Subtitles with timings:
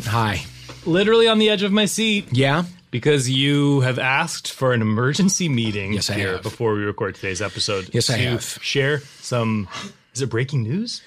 [0.00, 0.06] Dave.
[0.12, 0.42] Hi.
[0.86, 2.64] Literally on the edge of my seat Yeah.
[2.90, 6.42] because you have asked for an emergency meeting Yes, I here have.
[6.42, 7.90] before we record today's episode.
[7.92, 8.42] Yes, I have.
[8.62, 9.68] Share some.
[10.14, 11.02] Is it breaking news?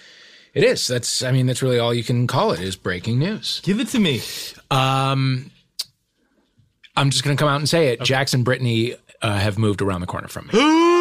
[0.53, 0.87] It is.
[0.87, 1.21] That's.
[1.23, 3.61] I mean, that's really all you can call it is breaking news.
[3.63, 4.21] Give it to me.
[4.71, 5.51] I'm
[7.11, 8.01] just going to come out and say it.
[8.01, 10.53] Jax and Brittany uh, have moved around the corner from me.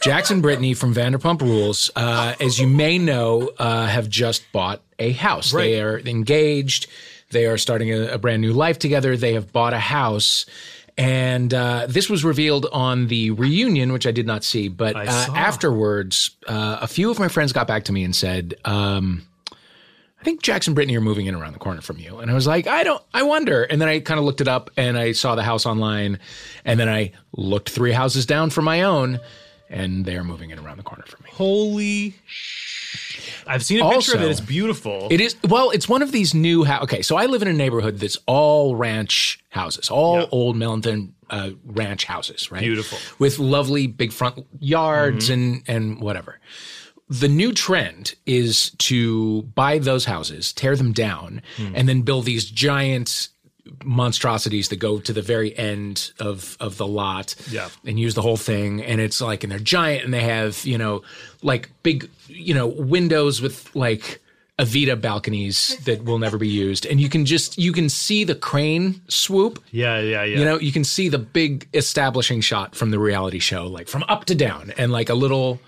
[0.00, 4.80] Jax and Brittany from Vanderpump Rules, uh, as you may know, uh, have just bought
[4.98, 5.52] a house.
[5.52, 5.64] Right.
[5.64, 6.86] They are engaged.
[7.30, 9.16] They are starting a, a brand new life together.
[9.16, 10.46] They have bought a house.
[10.96, 14.68] And uh, this was revealed on the reunion, which I did not see.
[14.68, 15.02] But uh,
[15.34, 19.26] afterwards, uh, a few of my friends got back to me and said, um,
[20.20, 22.18] I think Jax and Brittany are moving in around the corner from you.
[22.18, 23.62] And I was like, I don't, I wonder.
[23.62, 26.18] And then I kind of looked it up and I saw the house online.
[26.64, 29.20] And then I looked three houses down for my own
[29.70, 31.30] and they're moving in around the corner from me.
[31.32, 32.14] Holy.
[32.26, 34.30] sh- I've seen a picture of Also- it.
[34.30, 35.08] It's beautiful.
[35.10, 37.52] It is, well, it's one of these new, hou- okay, so I live in a
[37.52, 40.26] neighborhood that's all ranch houses, all Yeah.
[40.30, 42.60] old Millington uh, ranch houses, right?
[42.60, 42.98] Beautiful.
[43.18, 46.40] With lovely big front yards and, and whatever.
[47.08, 51.42] The new trend is to buy those houses, tear them down,
[51.74, 53.29] and then build these giant
[53.84, 57.68] monstrosities that go to the very end of of the lot Yeah.
[57.84, 60.78] and use the whole thing and it's like and they're giant and they have you
[60.78, 61.02] know
[61.42, 64.20] like big you know windows with like
[64.58, 68.34] avita balconies that will never be used and you can just you can see the
[68.34, 70.38] crane swoop yeah, yeah, yeah.
[70.38, 74.04] you know you can see the big establishing shot from the reality show like from
[74.08, 75.58] up to down and like a little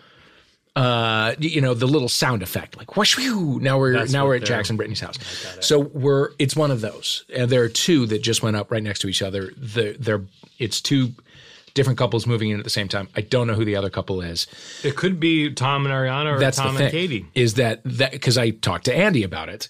[0.74, 3.60] uh you know the little sound effect like whoosh whew.
[3.60, 5.18] now we're That's now we're at Jax and Brittany's house.
[5.60, 7.24] So we're it's one of those.
[7.34, 9.52] And there are two that just went up right next to each other.
[9.56, 10.22] The they're
[10.58, 11.12] it's two
[11.74, 13.08] different couples moving in at the same time.
[13.16, 14.46] I don't know who the other couple is.
[14.82, 17.26] It could be Tom and Ariana or that's Tom the thing and Katie.
[17.34, 19.68] is that that because I talked to Andy about it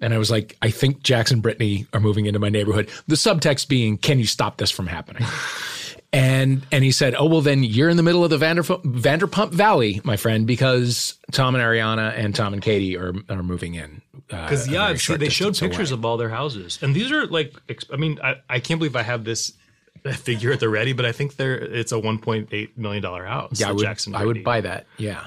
[0.00, 2.88] and I was like I think Jax and Brittany are moving into my neighborhood.
[3.06, 5.22] The subtext being can you stop this from happening
[6.12, 9.50] and and he said oh well then you're in the middle of the Vanderpump, Vanderpump
[9.52, 14.02] Valley my friend because Tom and Ariana and Tom and Katie are are moving in
[14.28, 15.98] Because uh, yeah, see, they showed pictures away.
[15.98, 17.54] of all their houses, and these are like,
[17.92, 19.52] I mean, I, I can't believe I have this
[20.12, 23.60] figure at the ready, but I think they're it's a 1.8 million dollar house.
[23.60, 25.26] yeah I would Jackson I would buy that yeah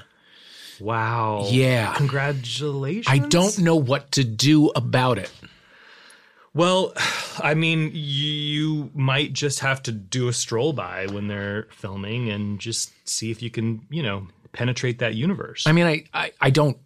[0.80, 1.46] Wow.
[1.50, 1.94] Yeah.
[1.96, 3.06] Congratulations.
[3.08, 5.32] I don't know what to do about it
[6.54, 6.94] Well,
[7.40, 12.60] I mean, you might just have to do a stroll by when they're filming and
[12.60, 15.66] just see if you can, you know, penetrate that universe.
[15.66, 16.78] I mean I I, I don't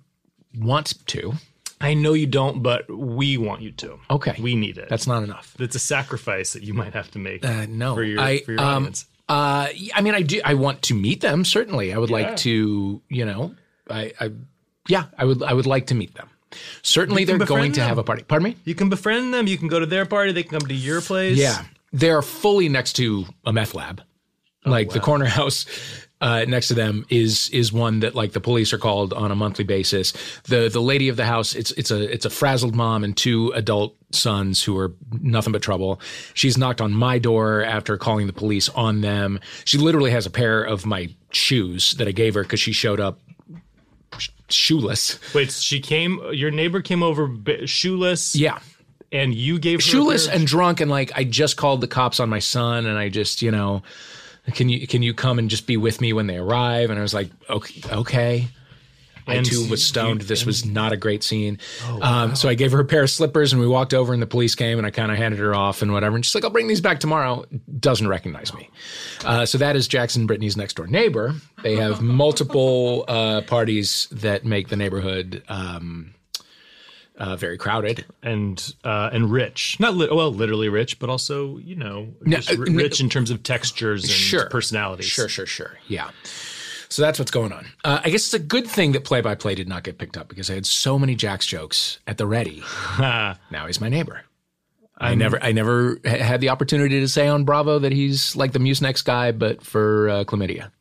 [0.57, 1.33] want to
[1.79, 3.99] I know you don't, but we want you to.
[4.09, 4.35] Okay.
[4.39, 4.87] We need it.
[4.89, 8.03] that's not enough it's a sacrifice that you might have to make Uh, no, for
[8.03, 9.05] your, I, for your um, audience.
[9.29, 10.39] Uh, I mean, I do.
[10.45, 11.43] I want to meet them.
[11.43, 12.15] Certainly, I would Yeah.
[12.15, 13.01] like to.
[13.09, 13.55] You know,
[13.89, 14.31] I, I,
[14.87, 15.43] yeah, I would.
[15.43, 16.29] I would like to meet them.
[16.81, 17.89] Certainly, they're going to them.
[17.89, 18.23] have a party.
[18.23, 18.57] Pardon me.
[18.63, 19.47] You can befriend them.
[19.47, 20.31] You can go to their party.
[20.31, 21.37] They can come to your place.
[21.37, 24.01] Yeah, they're fully next to a meth lab.
[24.65, 25.65] Oh, like the corner house
[26.19, 29.35] uh, next to them is is one that like the police are called on a
[29.35, 30.13] monthly basis.
[30.43, 33.51] The the lady of the house it's it's a it's a frazzled mom and two
[33.51, 36.01] adult sons who are nothing but trouble.
[36.33, 39.39] She's knocked on my door after calling the police on them.
[39.65, 42.99] She literally has a pair of my shoes that I gave her because she showed
[42.99, 43.19] up
[44.49, 45.19] shoeless.
[45.33, 46.21] Wait, she came.
[46.31, 47.29] Your neighbor came over
[47.65, 48.35] shoeless.
[48.35, 48.59] Yeah.
[49.11, 52.39] And you gave shoeless and drunk and like I just called the cops on my
[52.39, 53.81] son and I just you know
[54.53, 57.01] can you can you come and just be with me when they arrive and I
[57.01, 58.47] was like okay okay
[59.27, 60.21] I too was you- stoned.
[60.21, 61.59] This was not a great scene.
[61.85, 64.21] Oh, um, so I gave her a pair of slippers and we walked over and
[64.21, 66.15] the police came and I kind of handed her off and whatever.
[66.15, 67.45] And she's like, I'll bring these back tomorrow.
[67.79, 68.69] Doesn't recognize me.
[69.25, 71.35] Uh, so that is Jax and Brittany's next door neighbor.
[71.63, 76.13] They have multiple uh, parties that make the neighborhood um,
[77.17, 78.05] uh, very crowded.
[78.21, 79.79] and uh, and rich.
[79.79, 83.31] Not li- well, literally rich, but also you know No, just uh, rich in terms
[83.31, 84.47] of textures and Sure.
[84.49, 85.07] personalities.
[85.07, 85.77] Sure, sure, sure.
[85.87, 86.11] Yeah.
[86.89, 87.65] So that's what's going on.
[87.83, 90.17] Uh, I guess it's a good thing that play by play did not get picked
[90.17, 92.63] up because I had so many Jax jokes at the ready.
[92.99, 94.21] now he's my neighbor.
[94.99, 98.51] I never, I never ha- had the opportunity to say on Bravo that he's like
[98.51, 100.71] the Mucinex guy, but for uh, chlamydia.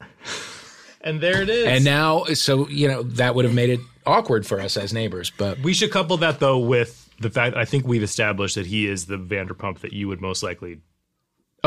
[1.03, 1.67] And there it is.
[1.67, 5.31] And now, so you know, that would have made it awkward for us as neighbors.
[5.31, 8.89] But we should couple that though with the fact I think we've established that he
[8.89, 10.81] is the Vanderpump that you would most likely.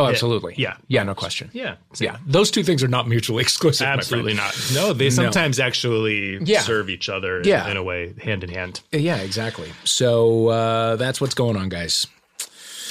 [0.04, 0.76] Oh, absolutely, Yeah.
[0.88, 1.50] yeah, no question.
[1.54, 1.76] Yeah.
[2.00, 3.88] Yeah, those two things are not mutually exclusive.
[3.88, 4.54] Absolutely not.
[4.74, 6.62] No, they sometimes actually Yeah.
[6.62, 7.70] serve each other Yeah.
[7.70, 8.82] in a way, hand in hand.
[8.92, 9.72] Yeah, exactly.
[9.84, 12.08] So uh, that's what's going on, guys.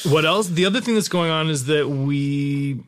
[0.05, 0.49] What else?
[0.49, 2.81] The other thing that's going on is that we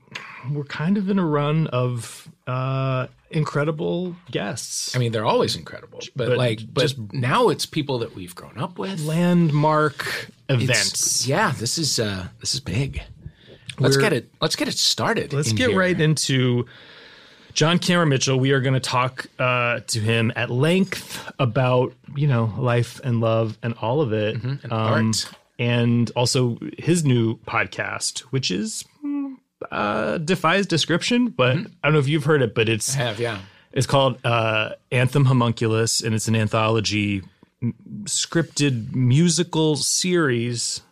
[0.50, 4.94] we're kind of in a run of uh, incredible guests.
[4.96, 8.34] I mean, they're always incredible, but, But like, but just- now it's people that we've
[8.34, 9.00] grown up with.
[9.04, 10.00] landmark
[10.48, 11.26] It's- events.
[11.26, 13.02] Yeah, this is uh this is big.
[13.80, 14.30] Let's get it.
[14.40, 15.32] Let's get it started.
[15.32, 15.78] Let's get here.
[15.78, 16.66] right into
[17.54, 18.38] John Cameron Mitchell.
[18.38, 23.20] We are going to talk uh, to him at length about you know life and
[23.20, 24.48] love and all of it, Mm-hmm.
[24.64, 25.30] and Um, art.
[25.58, 28.84] and also his new podcast, which is
[29.70, 31.28] uh, defies description.
[31.28, 31.72] But Mm-hmm.
[31.82, 33.40] I don't know if you've heard it, but it's I have yeah.
[33.72, 37.22] it's called uh, Anthem Homunculus, and it's an anthology
[37.62, 37.74] m-
[38.04, 40.82] scripted musical series.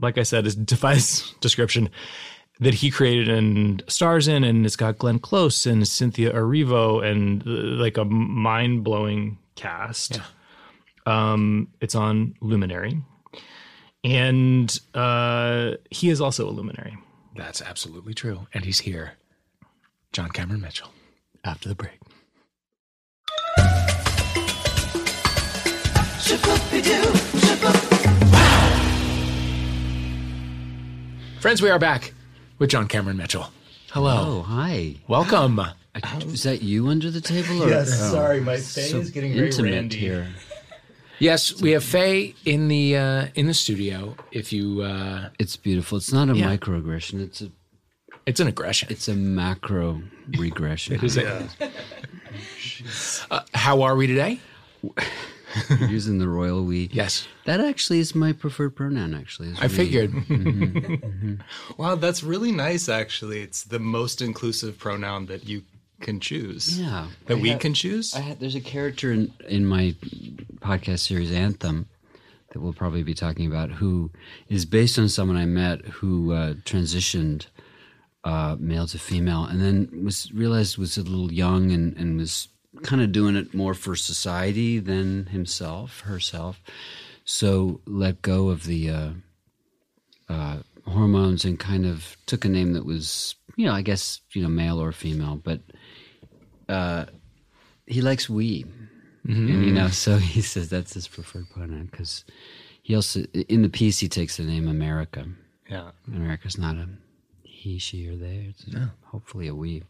[0.00, 1.90] Like I said, it defies description
[2.60, 7.42] that he created and stars in, and it's got Glenn Close and Cynthia Erivo and
[7.46, 7.50] uh,
[7.82, 10.20] like a mind blowing cast.
[11.06, 13.00] Um, it's on Luminary,
[14.04, 16.96] and uh, he is also a Luminary.
[17.34, 19.12] That's absolutely true, and he's here.
[20.12, 20.92] John Cameron Mitchell.
[21.44, 21.98] After the break.
[31.40, 32.12] Friends, we are back
[32.58, 33.46] with John Cameron Mitchell.
[33.92, 34.24] Hello.
[34.26, 34.96] Oh, hi.
[35.08, 35.60] Welcome.
[36.26, 37.62] Is that you under the table?
[37.62, 40.28] Or, sorry, my face so intimate here.
[41.18, 44.16] Yes, we have Faye in the uh, in the studio.
[44.32, 45.98] If you, uh, It's beautiful.
[45.98, 46.56] It's not a Yeah.
[46.56, 47.20] microaggression.
[47.22, 47.50] It's a
[48.26, 48.88] it's an aggression.
[48.90, 50.02] it's a macro
[50.38, 51.02] regression.
[51.04, 51.26] Is it?
[53.30, 54.40] Uh, how are we today?
[55.88, 56.88] Using the royal we.
[56.92, 59.14] Yes, That actually is my preferred pronoun.
[59.14, 60.12] Actually, I figured.
[61.76, 62.88] Wow, that's really nice.
[62.88, 65.62] Actually, it's the most inclusive pronoun that you
[66.00, 66.78] can choose.
[66.78, 67.08] Yeah.
[67.26, 68.14] that I we had- can choose.
[68.14, 69.94] I had, there's a character in in my
[70.60, 71.88] podcast series Anthem
[72.52, 74.10] that we'll probably be talking about who
[74.48, 77.46] is based on someone I met who uh, transitioned
[78.24, 82.48] uh, male to female and then was realized was a little young and, and was
[82.82, 86.60] kind of doing it more for society than himself herself
[87.24, 89.10] so let go of the uh,
[90.28, 94.42] uh, hormones and kind of took a name that was you know I guess you
[94.42, 95.60] know male or female but
[96.68, 97.06] uh,
[97.86, 98.64] he likes we,
[99.24, 102.24] and you know, so he says that's his preferred pronoun because
[102.82, 105.26] he also in the piece he takes the name America.
[105.68, 105.90] yeah.
[106.06, 106.88] America's not a
[107.42, 108.48] he, she, or they.
[108.48, 108.64] It's
[109.04, 109.82] hopefully a we.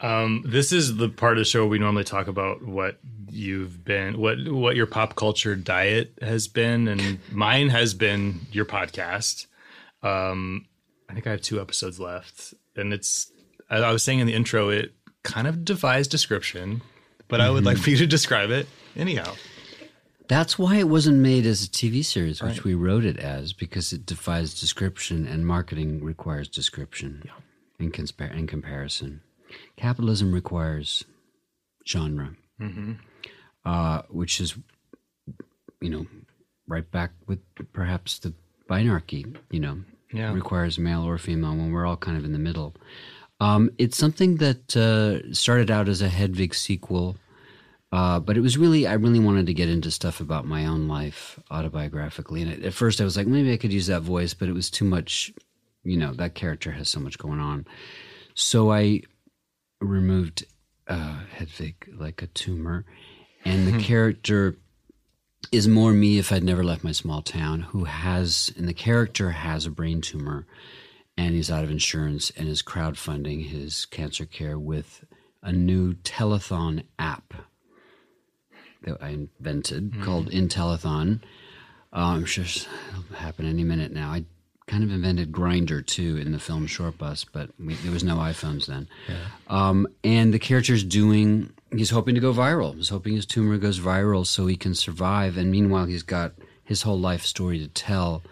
[0.00, 2.98] Um, this is the part of the show we normally talk about what
[3.30, 8.66] you've been, what what your pop culture diet has been, and mine has been your
[8.66, 9.46] podcast.
[10.02, 10.66] Um,
[11.08, 13.30] I think I have two episodes left, and it's.
[13.70, 16.82] I, I was saying in the intro, it kind of defies description,
[17.28, 19.34] but I would like for you to describe it anyhow.
[20.28, 23.92] That's why it wasn't made as a TV series, which we wrote it as, because
[23.92, 27.30] it defies description, and marketing requires description
[27.78, 29.20] in, conspar- in comparison.
[29.76, 31.04] Capitalism requires
[31.86, 32.34] genre,
[33.64, 34.56] uh, which is,
[35.80, 36.06] you know,
[36.66, 37.40] right back with
[37.72, 38.32] perhaps the
[38.68, 39.82] binarchy, you know,
[40.12, 40.32] Yeah.
[40.32, 42.74] requires male or female when we're all kind of in the middle.
[43.38, 47.16] Um, it's something that uh, started out as a Hedwig sequel.
[47.92, 50.88] Uh, but it was really, I really wanted to get into stuff about my own
[50.88, 52.42] life autobiographically.
[52.42, 54.70] And at first I was like, maybe I could use that voice, but it was
[54.70, 55.32] too much,
[55.84, 57.64] you know, that character has so much going on.
[58.34, 59.02] So I
[59.80, 60.44] removed
[60.88, 62.84] uh, Hedwig like a tumor.
[63.44, 64.56] And the character
[65.52, 69.30] is more me if I'd never left my small town, who has, and the character
[69.30, 70.46] has a brain tumor
[71.16, 75.04] and he's out of insurance and is crowdfunding his cancer care with
[75.42, 77.32] a new telethon app
[78.82, 81.22] that I invented called Intelethon.
[81.92, 84.10] Uh, I'm sure it'll happen any minute now.
[84.10, 84.24] I
[84.66, 88.16] kind of invented Grindr too in the film Short Bus, but we, there was no
[88.16, 88.88] iPhones then.
[89.48, 92.74] Um, and the character's doing, he's hoping to go viral.
[92.74, 95.36] He's hoping his tumor goes viral so he can survive.
[95.36, 96.32] And meanwhile, he's got
[96.64, 98.22] his whole life story to tell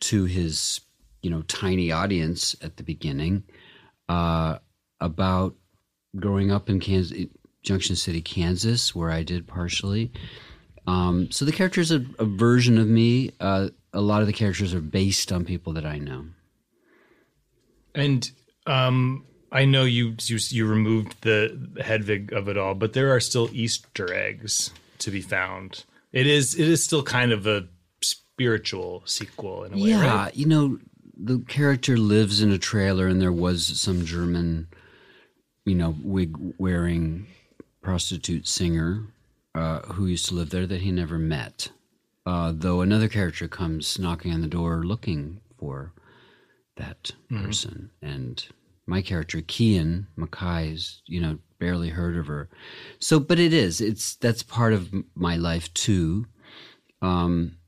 [0.00, 0.80] to his,
[1.22, 3.42] you know, tiny audience at the beginning
[4.08, 4.58] uh,
[5.00, 5.56] about
[6.14, 7.26] growing up in Kansas,
[7.64, 10.12] Junction City, Kansas, where I did partially.
[10.86, 13.32] Um, so the character is a, a version of me.
[13.40, 16.26] Uh, a lot of the characters are based on people that I know.
[17.94, 18.30] And
[18.66, 23.20] um, I know you, you you removed the Hedwig of it all, but there are
[23.20, 25.84] still Easter eggs to be found.
[26.12, 27.66] It is it is still kind of a
[28.02, 30.36] spiritual sequel in a way, yeah, right?
[30.36, 30.78] you know,
[31.16, 34.68] the character lives in a trailer, and there was some German,
[35.64, 37.26] you know, wig wearing
[37.80, 39.06] prostitute singer
[39.54, 41.70] uh, who used to live there that he never met.
[42.26, 45.92] Uh, though another character comes knocking on the door looking for
[46.76, 48.48] that person, and
[48.86, 52.48] my character Ceann Mackay is you know barely heard of her.
[52.98, 56.26] So, but it is it's that's part of my life too.
[57.00, 57.58] Um,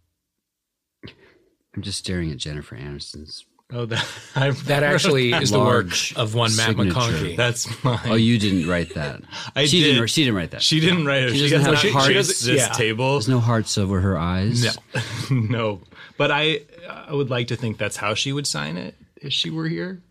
[1.75, 3.45] I'm just staring at Jennifer Aniston's.
[3.71, 6.95] Oh, that I That actually is the work of one Matt signature.
[6.99, 7.37] McConkey.
[7.37, 8.01] That's mine.
[8.07, 9.21] Oh, you didn't write that.
[9.57, 9.95] I she did.
[9.95, 10.63] Didn't, she didn't write that.
[10.63, 11.31] She didn't write it.
[11.33, 12.07] She She, doesn't has, have she, hearts.
[12.09, 12.69] she has this Yeah.
[12.73, 13.13] table.
[13.13, 14.65] There's no hearts over her eyes.
[14.65, 14.73] No,
[15.37, 15.81] no.
[16.17, 19.51] But I, I would like to think that's how she would sign it if she
[19.51, 20.03] were here.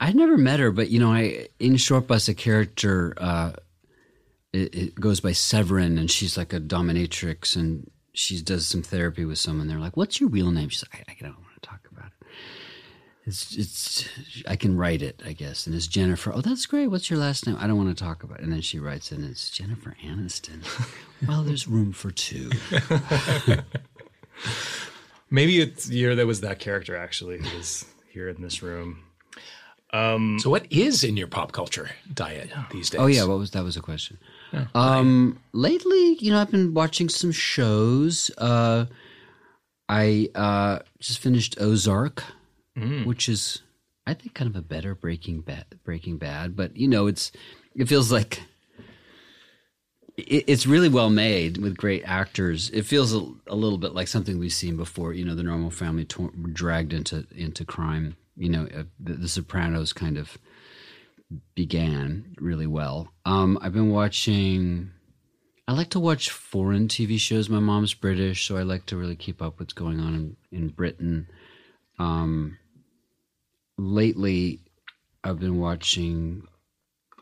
[0.00, 3.52] I never met her, but you know, I in Short Bus a character uh,
[4.52, 9.24] it, it goes by Severin, and she's like a dominatrix, and she does some therapy
[9.24, 9.68] with someone.
[9.68, 12.06] They're like, "What's your real name?" She's like, "I, I don't want to talk about
[12.20, 12.26] it."
[13.26, 14.08] It's it's
[14.46, 16.30] I can write it, I guess, and it's Jennifer.
[16.34, 16.88] Oh, that's great.
[16.88, 17.56] What's your last name?
[17.58, 18.44] I don't want to talk about it.
[18.44, 20.62] And then she writes it, and it's Jennifer Aniston.
[21.28, 22.50] well, there's room for two.
[25.30, 29.04] Maybe it's the year that was that character actually who was here in this room.
[29.90, 33.00] so, what is in your pop culture diet these days?
[33.00, 33.64] Oh yeah, what was that?
[33.64, 34.18] Was a question.
[34.74, 38.30] Um, lately, you know, I've been watching some shows.
[38.36, 38.84] Uh,
[39.88, 42.22] I uh, just finished Ozark,
[43.04, 43.62] which is,
[44.06, 45.66] I think, kind of a better Breaking Bad.
[45.84, 47.32] Breaking Bad, but you know, it's
[47.74, 48.42] it feels like
[50.16, 52.70] it, it's really well made with great actors.
[52.70, 55.12] It feels a, a little bit like something we've seen before.
[55.12, 56.06] You know, the normal family
[56.52, 58.16] dragged into into crime.
[58.36, 60.36] You know, uh, the, the Sopranos kind of
[61.54, 63.12] began really well.
[63.24, 64.90] Um, I've been watching.
[65.66, 67.48] I like to watch foreign TV shows.
[67.48, 70.68] My mom's British, so I like to really keep up what's going on in, in
[70.68, 71.26] Britain.
[71.98, 72.58] Um,
[73.78, 74.60] lately,
[75.22, 76.46] I've been watching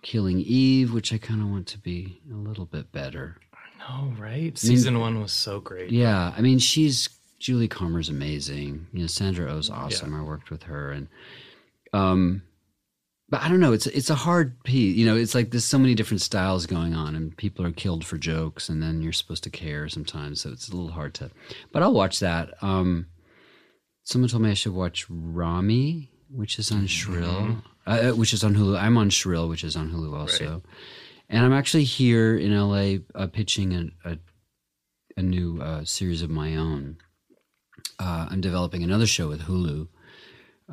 [0.02, 3.36] Killing Eve, which I kind of want to be a little bit better.
[3.54, 4.56] I know, right?
[4.58, 5.90] Season one was so great.
[5.90, 7.08] Yeah, I mean, she's
[7.40, 8.86] Jodie Comer's amazing.
[8.92, 10.14] You know, Sandra Oh's awesome.
[10.14, 11.08] I worked with her, and
[11.92, 12.42] um,
[13.28, 13.72] but I don't know.
[13.72, 14.96] It's it's a hard piece.
[14.96, 18.04] You know, it's like there's so many different styles going on, and people are killed
[18.04, 20.42] for jokes, and then you're supposed to care sometimes.
[20.42, 21.30] So it's a little hard to.
[21.72, 22.54] But I'll watch that.
[22.62, 23.06] Um,
[24.04, 28.54] someone told me I should watch Ramy, which is on Shrill, uh, which is on
[28.54, 28.78] Hulu.
[28.80, 30.62] I'm on Shrill, which is on Hulu also.
[31.28, 33.74] And I'm actually here in LA uh, pitching
[34.04, 34.18] a, a
[35.16, 36.96] a new uh, series of my own.
[37.98, 39.88] Uh, I'm developing another show with Hulu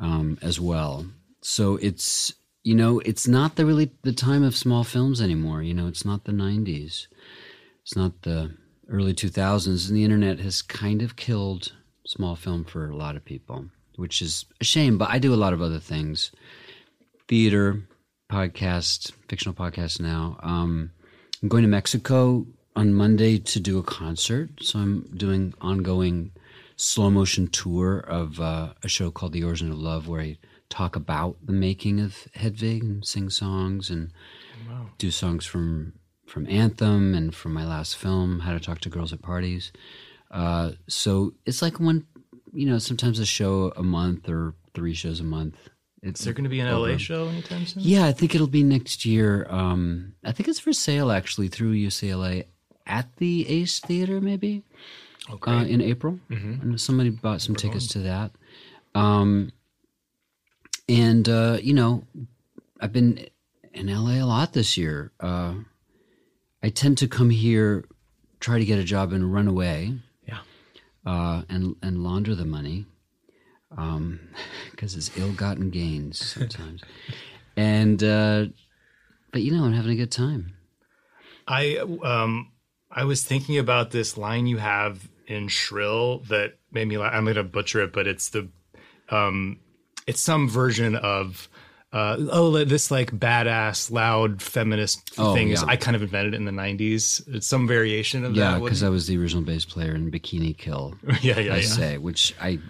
[0.00, 1.06] um, as well.
[1.42, 5.62] So it's you know it's not the really the time of small films anymore.
[5.62, 7.06] You know it's not the '90s.
[7.82, 8.54] It's not the
[8.88, 11.72] early 2000s, and the internet has kind of killed
[12.06, 13.66] small film for a lot of people,
[14.00, 14.98] which is a shame.
[14.98, 16.32] But I do a lot of other things:
[17.28, 17.82] theater,
[18.30, 20.38] podcast, fictional podcast now.
[20.42, 20.90] Um,
[21.42, 24.50] I'm going to Mexico on Monday to do a concert.
[24.62, 26.32] So I'm doing ongoing
[26.76, 30.38] slow motion tour of uh, a show called The Origin of Love, where I
[30.70, 34.12] talk about the making of Hedwig and sing songs and
[34.98, 35.94] do songs from
[36.26, 39.72] from Anthem and from my last film, How to Talk to Girls at Parties.
[40.30, 42.06] Uh, so it's like one,
[42.52, 45.56] you know, sometimes a show a month or three shows a month.
[46.02, 47.82] It's Is there going to be an LA show anytime soon?
[47.82, 49.46] yeah, I think it'll be next year.
[49.50, 52.44] Um, I think it's for sale actually through UCLA
[52.86, 54.62] at the Ace Theater, maybe
[55.46, 56.18] uh, in April.
[56.30, 58.30] And somebody bought some tickets to that.
[58.94, 59.52] Um,
[60.88, 62.04] and uh, you know,
[62.80, 63.26] I've been
[63.74, 65.12] in LA a lot this year.
[65.20, 65.54] Uh,
[66.62, 67.84] I tend to come here,
[68.40, 69.98] try to get a job, and run away.
[71.06, 72.86] Uh, and and launder the money,
[74.70, 76.82] because it's ill-gotten gains sometimes.
[77.56, 78.46] and uh,
[79.32, 80.54] but you know, I'm having a good time.
[81.46, 82.52] I um
[82.90, 87.12] I was thinking about this line you have in Shrill that made me laugh.
[87.14, 88.48] I'm going to butcher it, but it's the
[89.10, 89.60] um
[90.06, 91.48] it's some version of
[91.92, 95.68] uh, oh, this like badass, loud feminist Oh, thing is yeah.
[95.68, 97.22] I kind of invented it in the '90s.
[97.34, 98.58] It's some variation of Yeah, that.
[98.58, 100.94] Yeah, because I was the original bass player in Bikini Kill.
[101.20, 101.62] yeah, yeah, I yeah.
[101.62, 102.60] say, which I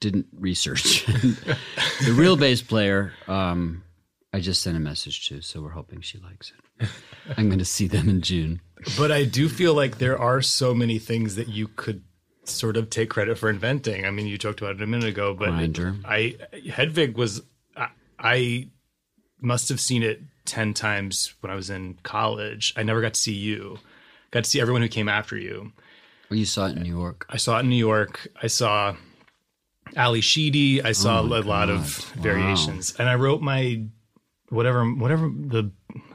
[0.00, 1.04] didn't research.
[1.06, 3.82] the real bass player, um,
[4.32, 6.88] I just sent a message to, so we're hoping she likes it.
[7.36, 8.60] I'm going to see them in June.
[8.98, 12.02] But I do feel like there are so many things that you could
[12.44, 14.04] sort of take credit for inventing.
[14.06, 15.48] I mean, you talked about it a minute ago, but.
[15.48, 16.36] I
[16.70, 17.42] Hedwig was
[18.18, 18.68] I,
[19.40, 22.72] must have seen it ten times when I was in college.
[22.76, 23.78] I never got to see you.
[24.30, 25.72] Got to see everyone who came after you.
[26.30, 27.26] Well, you saw it in New York.
[27.28, 28.28] I saw it in New York.
[28.42, 28.96] I saw
[29.94, 30.82] Ally Sheedy.
[30.82, 33.82] I saw oh a lot of variations, and I wrote my
[34.48, 35.70] whatever whatever the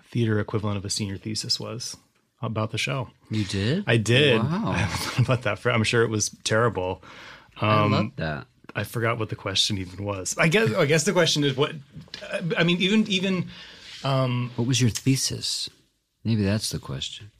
[0.10, 1.96] theater equivalent of a senior thesis was
[2.42, 3.10] about the show.
[3.30, 3.86] You did?
[3.88, 4.42] I did.
[4.42, 4.74] Wow.
[4.76, 5.60] I about that.
[5.60, 7.02] For, I'm sure it was terrible.
[7.62, 8.48] I um, love that.
[8.76, 10.36] I forgot what the question even was.
[10.38, 11.74] I guess I guess the question is what
[12.58, 13.48] I mean even even
[14.04, 15.70] um, What was your thesis?
[16.24, 17.32] Maybe that's the question.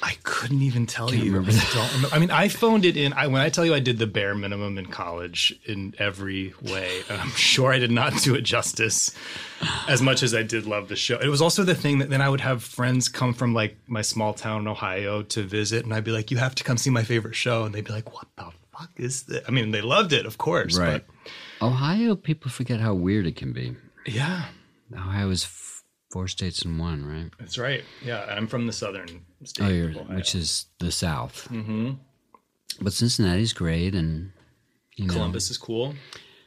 [0.00, 1.24] I couldn't even tell you.
[1.32, 1.70] remember I that.
[1.74, 2.14] don't remember.
[2.14, 3.12] I mean, I phoned it in.
[3.14, 7.02] I, when I tell you I did the bare minimum in college in every way,
[7.10, 9.12] I'm sure I did not do it justice
[9.88, 11.18] as much as I did love the show.
[11.18, 14.02] It was also the thing that then I would have friends come from like my
[14.02, 16.90] small town in Ohio to visit, and I'd be like, "You have to come see
[16.90, 19.80] my favorite show," and they'd be like, "What the fuck is this?" I mean, they
[19.82, 21.04] loved it, of course, Right.
[21.60, 23.76] Ohio, people forget how weird it can be.
[24.06, 24.44] Yeah,
[24.94, 27.30] Ohio is f- four states in one, right?
[27.38, 27.84] that's right.
[28.04, 30.16] Yeah, I'm from the southern state, Oh, you're, of Ohio.
[30.16, 31.48] which is the South.
[31.50, 31.92] Mm-hmm.
[32.80, 34.32] But Cincinnati's great, and
[34.96, 35.94] you know, Columbus is cool.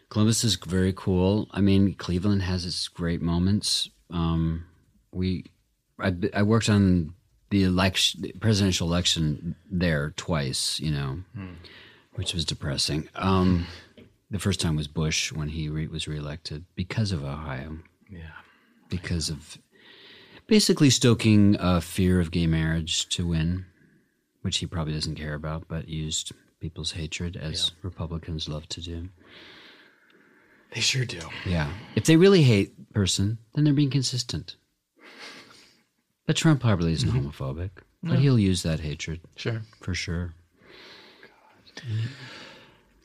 [0.10, 1.48] Columbus is very cool.
[1.52, 3.90] I mean, Cleveland has its great moments.
[4.10, 4.66] Um,
[5.12, 5.46] we,
[6.00, 7.14] I, I worked on
[7.50, 10.80] the election, the presidential election there twice.
[10.80, 11.20] You know,
[12.16, 13.08] which was depressing.
[13.16, 13.68] Um,
[14.30, 18.32] the first time was Bush when he re- was reelected because of Ohio, Yeah.
[18.90, 19.58] because of
[20.48, 23.66] basically stoking a fear of gay marriage to win,
[24.42, 29.10] which he probably doesn't care about, but used people's hatred as Republicans love to do.
[30.74, 31.20] They sure do.
[31.46, 31.72] Yeah.
[31.96, 34.56] If they really hate person, then they're being consistent.
[36.26, 37.72] But Trump probably isn't homophobic,
[38.04, 39.64] but he'll use that hatred Sure.
[39.82, 40.34] for sure.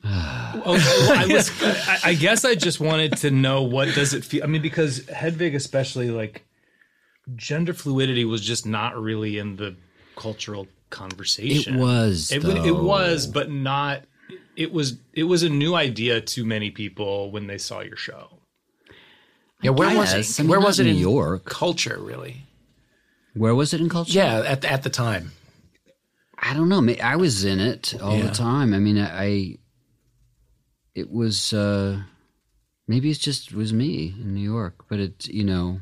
[0.09, 1.51] Oh, well, I was.
[1.63, 4.45] I, I guess I just wanted to know what does it feel.
[4.45, 6.45] I mean, because Hedwig, especially like
[7.35, 9.75] gender fluidity, was just not really in the
[10.15, 11.79] cultural It conversation.
[11.79, 12.31] was.
[12.31, 14.05] It, would- it was, but not.
[14.55, 14.97] It was.
[15.13, 18.29] It was a new idea to many people when they saw your show.
[19.63, 20.39] Yeah, where was guess.
[20.39, 20.43] it?
[20.43, 21.47] I mean, where was it in in New York?
[21.47, 22.43] Culture, really.
[23.35, 24.13] Where was it in culture?
[24.13, 25.33] Yeah, at the, at the time.
[26.51, 26.87] I don't know.
[27.03, 28.27] I was in it all Yeah.
[28.29, 28.73] the time.
[28.75, 29.25] I mean, I.
[29.25, 29.59] I-
[30.95, 31.53] It was.
[31.53, 32.03] uh
[32.89, 35.81] Maybe it's just it was me in New York, but it you know.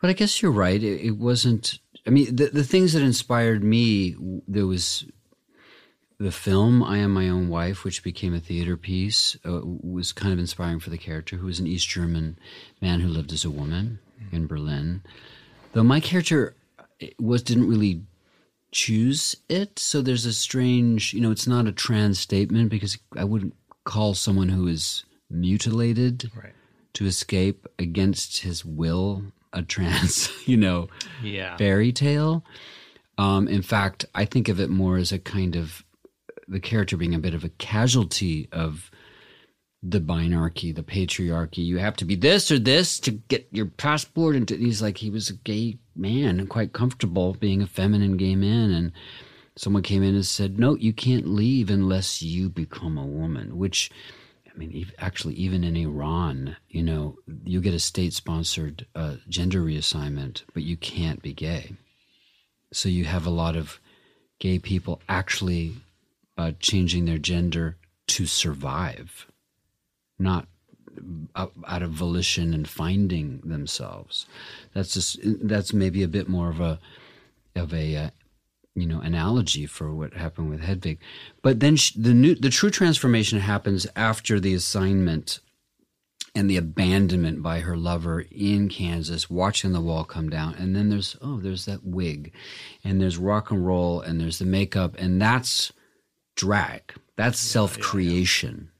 [0.00, 0.82] But I guess you're right.
[0.82, 1.78] It, it wasn't.
[2.06, 4.14] I mean, the the things that inspired me.
[4.46, 5.06] There was
[6.20, 10.32] the film "I Am My Own Wife," which became a theater piece, uh, was kind
[10.34, 12.38] of inspiring for the character, who was an East German
[12.82, 13.98] man who lived as a woman
[14.30, 15.02] in Berlin.
[15.72, 18.02] Though my character uh, was didn't really
[18.74, 23.22] choose it, so there's a strange, you know, it's not a trans statement because I
[23.22, 26.52] wouldn't call someone who is mutilated Right.
[26.94, 30.88] to escape against his will a trans, you know,
[31.22, 31.56] Yeah.
[31.56, 32.44] fairy tale.
[33.16, 35.84] Um, in fact, I think of it more as a kind of
[36.48, 38.90] the character being a bit of a casualty of
[39.86, 41.64] the binarchy, the patriarchy.
[41.64, 44.34] You have to be this or this to get your passport.
[44.34, 48.34] And he's like, he was a gay man and quite comfortable being a feminine gay
[48.34, 48.70] man.
[48.70, 48.92] And
[49.56, 53.90] someone came in and said, no, you can't leave unless you become a woman, which.
[54.46, 60.44] I mean, actually, even in Iran, you know, you get a state-sponsored uh, gender reassignment,
[60.54, 61.72] but you can't be gay.
[62.72, 63.80] So you have a lot of
[64.38, 65.74] gay people actually
[66.38, 69.26] uh, changing their gender to survive,
[70.18, 70.46] not
[71.34, 74.26] out out of volition and finding themselves.
[74.74, 76.78] That's just that's maybe a bit more of a
[77.56, 78.10] of a uh,
[78.74, 80.98] you know analogy for what happened with Hedwig.
[81.42, 85.40] But then sh the new the true transformation happens after the assignment
[86.34, 90.54] and the abandonment by her lover in Kansas, watching the wall come down.
[90.54, 92.32] And then there's oh, there's that wig,
[92.82, 95.72] and there's rock and roll, and there's the makeup, and that's
[96.36, 96.94] drag.
[97.16, 98.70] That's self creation.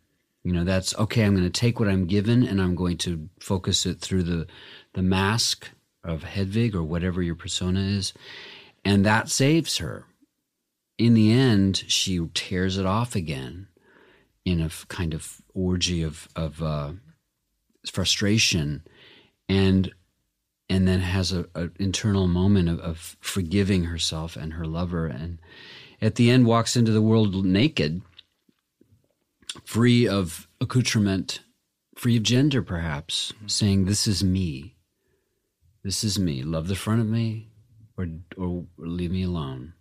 [0.45, 1.25] You know, that's okay.
[1.25, 4.47] I'm going to take what I'm given, and I'm going to focus it through the
[4.93, 5.71] the mask
[6.05, 8.13] of Hedwig or whatever your persona is,
[8.85, 10.07] and that saves her.
[10.99, 13.69] In the end, she tears it off again
[14.45, 16.93] in a kind of orgy of of uh,
[17.91, 18.83] frustration
[19.49, 19.93] and
[20.69, 25.39] and then has a, a internal moment of, of forgiving herself and her lover and
[26.01, 28.03] at the end walks into the world naked
[29.65, 31.41] free of accoutrement
[31.97, 33.47] free of gender perhaps mm-hmm.
[33.47, 34.77] saying this is me.
[35.83, 36.43] This is me.
[36.43, 37.51] Love the front of me
[37.97, 39.75] or or leave me alone.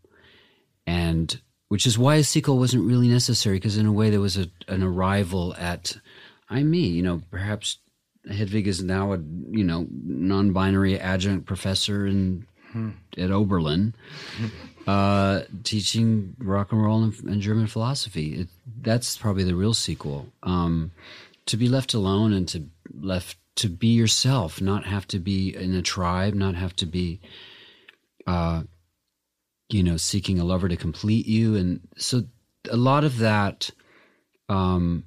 [0.85, 4.37] And which is why a sequel wasn't really necessary because in a way there was
[4.37, 5.97] a, an arrival at
[6.49, 6.87] I'm me.
[6.87, 7.79] You know, perhaps
[8.29, 9.17] Hedwig is now a
[9.49, 12.91] you know non-binary adjunct professor in hmm.
[13.17, 13.95] at Oberlin,
[14.87, 18.41] uh, teaching rock and roll and, and German philosophy.
[18.41, 18.49] It,
[18.81, 20.27] that's probably the real sequel.
[20.43, 20.91] Um,
[21.45, 22.65] to be left alone and to
[22.99, 27.19] left to be yourself, not have to be in a tribe, not have to be
[28.25, 28.63] uh,
[29.69, 31.55] you know, seeking a lover to complete you.
[31.55, 32.23] And so
[32.69, 33.71] a lot of that
[34.49, 35.05] um,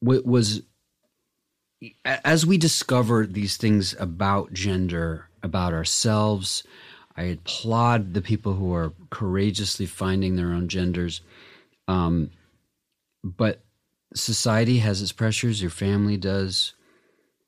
[0.00, 0.62] was
[2.04, 6.64] as we discover these things about gender, about ourselves.
[7.18, 11.20] I applaud the people who are courageously finding their own genders.
[11.88, 12.30] Um,
[13.24, 13.60] but
[14.14, 16.74] society has its pressures, your family does.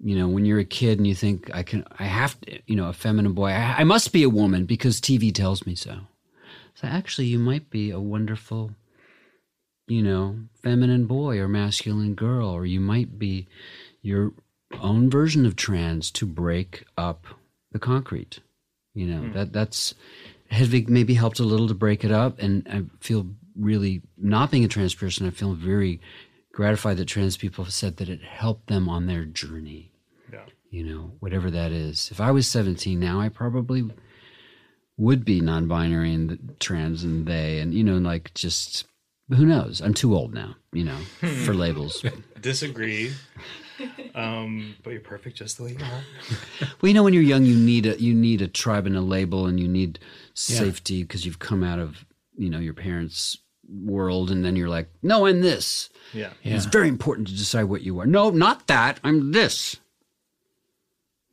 [0.00, 2.74] You know, when you're a kid and you think, I can, I have to, you
[2.74, 6.00] know, a feminine boy, I, I must be a woman because TV tells me so.
[6.74, 8.72] So actually, you might be a wonderful,
[9.86, 13.46] you know, feminine boy or masculine girl, or you might be
[14.02, 14.32] your
[14.80, 17.26] own version of trans to break up
[17.70, 18.40] the concrete.
[18.94, 19.32] You know, mm.
[19.34, 19.94] that that's
[20.50, 22.38] Hedwig maybe helped a little to break it up.
[22.38, 23.26] And I feel
[23.56, 26.00] really, not being a trans person, I feel very
[26.52, 29.92] gratified that trans people have said that it helped them on their journey.
[30.32, 30.46] Yeah.
[30.70, 32.10] You know, whatever that is.
[32.10, 33.90] If I was 17 now, I probably
[34.96, 38.86] would be non binary and trans and they, and, you know, like just
[39.28, 39.80] who knows?
[39.80, 40.98] I'm too old now, you know,
[41.44, 42.04] for labels.
[42.40, 43.12] Disagree.
[44.14, 46.68] Um, but you're perfect just the way you are.
[46.80, 49.00] well, you know, when you're young, you need a you need a tribe and a
[49.00, 49.98] label, and you need
[50.34, 51.28] safety because yeah.
[51.28, 52.04] you've come out of
[52.36, 53.38] you know your parents'
[53.68, 55.90] world, and then you're like, no, I'm this.
[56.12, 56.30] Yeah.
[56.42, 56.56] yeah.
[56.56, 58.06] It's very important to decide what you are.
[58.06, 58.98] No, not that.
[59.04, 59.76] I'm this.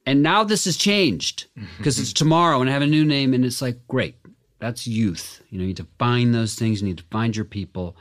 [0.06, 3.44] And now this has changed because it's tomorrow and I have a new name, and
[3.44, 4.16] it's like, great.
[4.60, 5.42] That's youth.
[5.50, 6.82] You know, you need to find those things.
[6.82, 7.96] You need to find your people.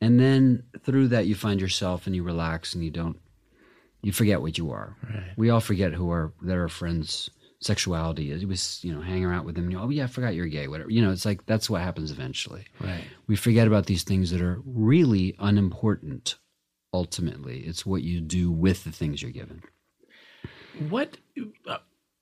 [0.00, 3.18] And then through that, you find yourself and you relax and you don't
[4.02, 4.96] you forget what you are.
[5.02, 5.24] Right.
[5.36, 8.42] We all forget who our that our friends' sexuality is.
[8.42, 9.70] It was, you know, hanging out with them.
[9.70, 10.68] You know, oh yeah, I forgot you're gay.
[10.68, 10.90] Whatever.
[10.90, 12.64] You know, it's like that's what happens eventually.
[12.80, 13.04] Right.
[13.26, 16.36] We forget about these things that are really unimportant.
[16.92, 19.62] Ultimately, it's what you do with the things you're given.
[20.88, 21.16] What.
[21.66, 21.78] Uh,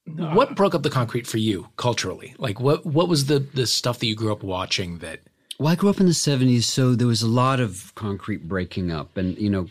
[0.07, 2.35] what broke up the concrete for you culturally?
[2.39, 5.21] Like what what was the the stuff that you grew up watching that
[5.59, 8.93] well, I grew up in the 70s, so there was a lot of concrete breaking
[8.93, 9.17] up.
[9.17, 9.67] And, you know,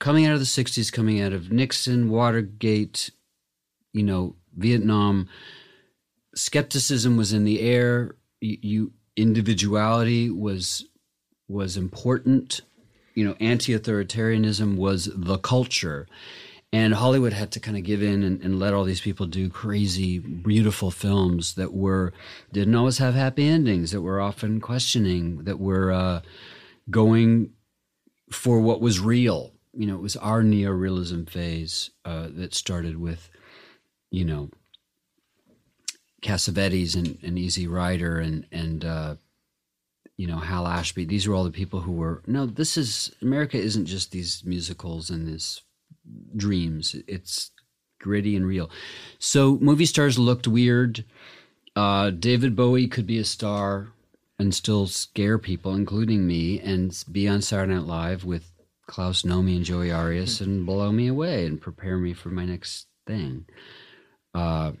[0.00, 3.10] coming out of the 60s, coming out of Nixon, Watergate,
[3.92, 5.28] you know, Vietnam,
[6.34, 8.16] skepticism was in the air.
[8.40, 10.86] You, you individuality was
[11.48, 12.62] was important.
[13.14, 16.08] You know, anti-authoritarianism was the culture.
[16.72, 19.48] And Hollywood had to kind of give in and, and, let all these people do
[19.48, 22.12] crazy, beautiful films that were
[22.52, 26.20] didn't always have happy endings, that were often questioning, that were uh,
[26.88, 27.50] going
[28.30, 33.30] for what was real you know, it was our neorealism phase uh, that started with,
[34.10, 34.50] you know,
[36.22, 39.14] Cassavetes and, and Easy Rider and and uh,
[40.16, 41.04] you know Hal Ashby.
[41.04, 42.46] These are all the people who were no.
[42.46, 43.56] This is America.
[43.56, 45.62] Isn't just these musicals and these
[46.36, 46.94] dreams.
[47.06, 47.50] It's
[48.00, 48.70] gritty and real.
[49.18, 51.04] So movie stars looked weird.
[51.74, 53.88] Uh, David Bowie could be a star
[54.38, 58.50] and still scare people, including me, and be on Saturday Night Live with
[58.90, 62.88] Klaus Nomi and Joey Arias and blow me away and prepare me for my next
[63.06, 63.46] thing.
[64.34, 64.72] Uh,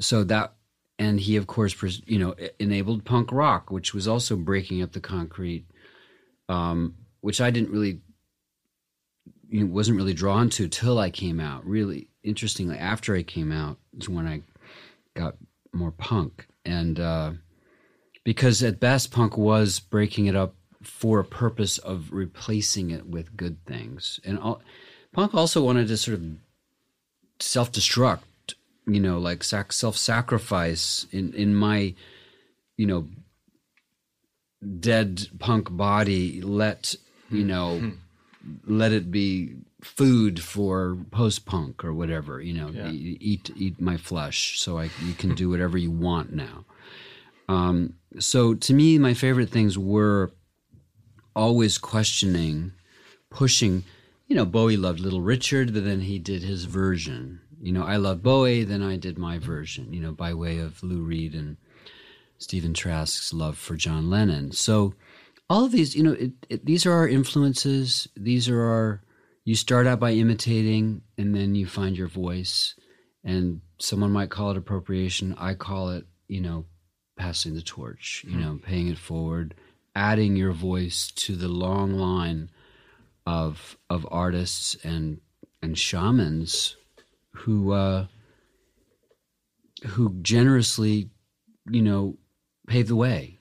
[0.00, 0.52] so that,
[0.98, 5.00] and he of course, you know, enabled punk rock, which was also breaking up the
[5.00, 5.64] concrete,
[6.50, 8.02] um, which I didn't really,
[9.48, 11.64] you know, wasn't really drawn to till I came out.
[11.64, 14.42] Really interestingly, after I came out is when I
[15.14, 15.36] got
[15.72, 17.00] more punk and.
[17.00, 17.32] Uh,
[18.24, 20.54] because at best punk was breaking it up
[20.88, 24.18] for a purpose of replacing it with good things.
[24.24, 24.60] And all,
[25.12, 26.24] punk also wanted to sort of
[27.38, 28.22] self destruct,
[28.86, 31.94] you know, like sac- self sacrifice in in my,
[32.76, 33.06] you know,
[34.80, 36.40] dead punk body.
[36.40, 36.94] Let
[37.30, 37.90] you know, hmm.
[38.66, 42.40] let it be food for post punk or whatever.
[42.40, 42.90] You know, yeah.
[42.90, 46.64] eat eat my flesh, so I you can do whatever you want now.
[47.48, 50.32] Um, so to me, my favorite things were
[51.34, 52.72] always questioning,
[53.30, 53.84] pushing.
[54.26, 57.40] You know, Bowie loved Little Richard, but then he did his version.
[57.60, 60.82] You know, I love Bowie, then I did my version, you know, by way of
[60.82, 61.56] Lou Reed and
[62.38, 64.52] Stephen Trask's love for John Lennon.
[64.52, 64.94] So
[65.50, 68.06] all of these, you know, it, it, these are our influences.
[68.16, 69.02] These are our,
[69.44, 72.74] you start out by imitating and then you find your voice.
[73.24, 75.34] And someone might call it appropriation.
[75.36, 76.66] I call it, you know,
[77.16, 78.40] passing the torch, you hmm.
[78.40, 79.54] know, paying it forward
[79.98, 82.50] adding your voice to the long line
[83.26, 85.20] of of artists and
[85.60, 86.76] and shamans
[87.32, 88.06] who uh,
[89.88, 91.10] who generously,
[91.68, 92.16] you know,
[92.68, 93.40] pave the way,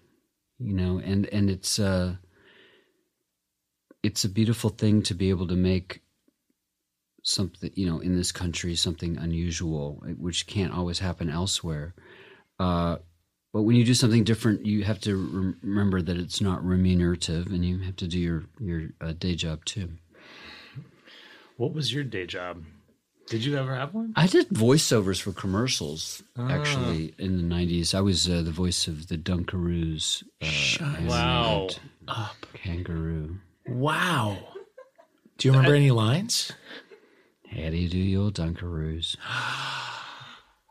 [0.57, 2.15] you know, and and it's uh,
[4.01, 6.01] it's a beautiful thing to be able to make
[7.21, 11.93] something, you know, in this country something unusual, which can't always happen elsewhere.
[12.59, 12.97] Uh,
[13.57, 17.47] but when you do something different, you have to re- remember that it's not remunerative,
[17.47, 19.93] and you have to do your your uh, day job too.
[21.55, 22.65] What was your day job?
[23.25, 24.13] Did you ever have one?
[24.15, 27.95] I did voiceovers for commercials actually in the '90s.
[27.95, 30.23] I was uh, the voice of the Dunkaroos.
[30.39, 31.67] Uh, Wow.
[31.67, 31.79] animated
[32.53, 33.37] kangaroo.
[33.65, 34.37] Wow.
[35.39, 36.51] Do you remember any lines?
[37.49, 39.15] How do you do your Dunkaroos?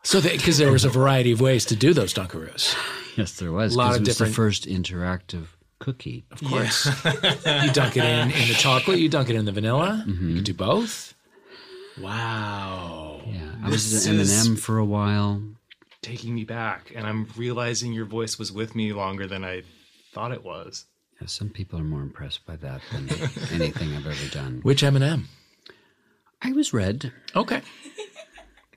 [0.07, 2.77] So, because there was a variety of ways to do those Dunkaroos.
[3.16, 3.75] Yes, there was.
[3.75, 5.47] Lot 'cause of it was different- the first interactive
[5.81, 6.25] cookie.
[6.31, 6.87] Of course.
[7.05, 10.05] you dunk it in in the chocolate, you dunk it in the vanilla.
[10.07, 11.14] You can do both.
[12.01, 13.21] Wow.
[13.27, 15.42] Yeah, I was This an is- M&M for a while.
[16.03, 19.62] Taking me back, and I'm realizing your voice was with me longer than I
[20.14, 20.85] thought it was.
[21.21, 23.09] Yeah, some people are more impressed by that than
[23.53, 24.61] anything I've ever done.
[24.62, 25.29] Which M&M?
[26.42, 27.62] I was red, Okay.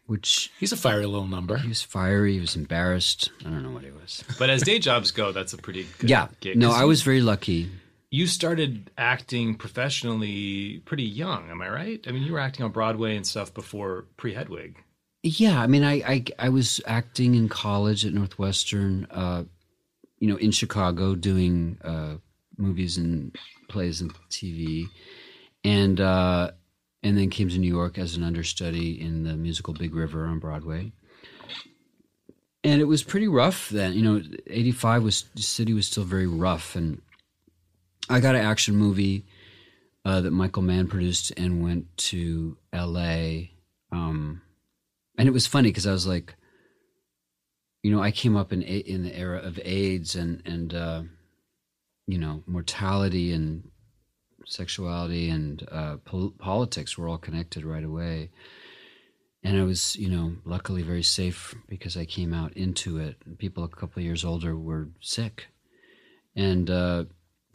[0.09, 1.57] Which He's a fiery little number.
[1.57, 2.33] he was fiery.
[2.33, 3.29] He was embarrassed.
[3.41, 4.23] I don't know what he was.
[4.37, 6.57] But as day jobs go, that's a pretty good Yeah, gig.
[6.57, 7.69] no, 'Cause I was very lucky.
[8.11, 12.03] You started acting professionally pretty young, am I right?
[12.07, 14.77] I mean, you were acting on Broadway and stuff before pre Hedwig.
[15.21, 19.43] Yeah, I mean, I, I I was acting in college at Northwestern, uh,
[20.19, 22.15] you know, in Chicago, doing uh,
[22.57, 23.35] movies and
[23.67, 24.87] plays and TV,
[25.63, 26.51] and uh,
[27.03, 30.39] and then came to New York as an understudy in the musical Big River on
[30.39, 30.91] Broadway.
[32.63, 33.93] And it was pretty rough then.
[33.93, 37.01] You know, eighty five was the city was still very rough, and
[38.09, 39.25] I got an action movie
[40.03, 43.51] uh, that Michael Mann produced and went to L.A.
[43.91, 44.41] Um,
[45.17, 46.35] and it was funny because I was like,
[47.83, 51.03] you know, I came up in in the era of AIDS and and uh,
[52.07, 53.69] you know mortality and
[54.49, 58.29] sexuality and uh, pol- politics were all connected right away.
[59.43, 63.37] And I was, you know, luckily very safe because I came out into it.
[63.37, 65.47] People a couple years older were sick,
[66.35, 67.05] and uh,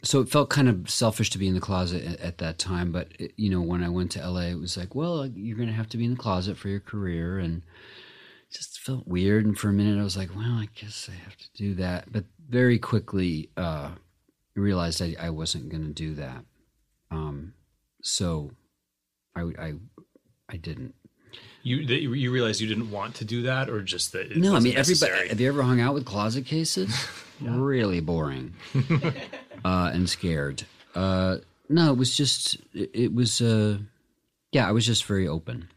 [0.01, 2.91] so it felt kind of selfish to be in the closet at, at that time.
[2.91, 5.69] But it, you know, when I went to LA, it was like, well, you're going
[5.69, 7.61] to have to be in the closet for your career, and
[8.51, 9.45] just felt weird.
[9.45, 12.11] And for a minute, I was like, well, I guess I have to do that.
[12.11, 13.91] But very quickly, uh,
[14.55, 16.43] realized I, I wasn't going to do that.
[17.11, 17.53] Um,
[18.01, 18.51] so
[19.35, 19.73] I, I,
[20.49, 20.95] I didn't.
[21.63, 24.59] You that you realized you didn't want to do that, or just that No, I
[24.59, 25.27] mean everybody.
[25.29, 26.93] Have you ever hung out with closet cases?
[27.41, 28.53] Really boring
[29.65, 30.63] uh, and scared.
[30.95, 31.37] Uh,
[31.67, 33.41] no, it was just it, it was.
[33.41, 33.79] Uh,
[34.53, 35.67] yeah, I was just very open.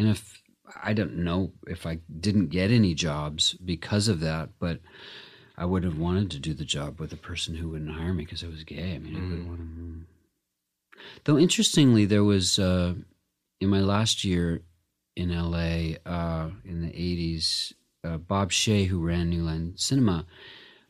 [0.00, 0.42] And if
[0.82, 4.80] I don't know if I didn't get any jobs because of that, but
[5.56, 8.24] I would have wanted to do the job with a person who wouldn't hire me
[8.24, 8.94] because I was gay.
[8.94, 10.06] I mean, I wouldn't want to.
[11.24, 12.94] Though interestingly, there was uh,
[13.60, 14.62] in my last year
[15.16, 17.72] in LA uh, in the 80s,
[18.04, 20.26] uh, Bob Shaye, who ran New Line Cinema,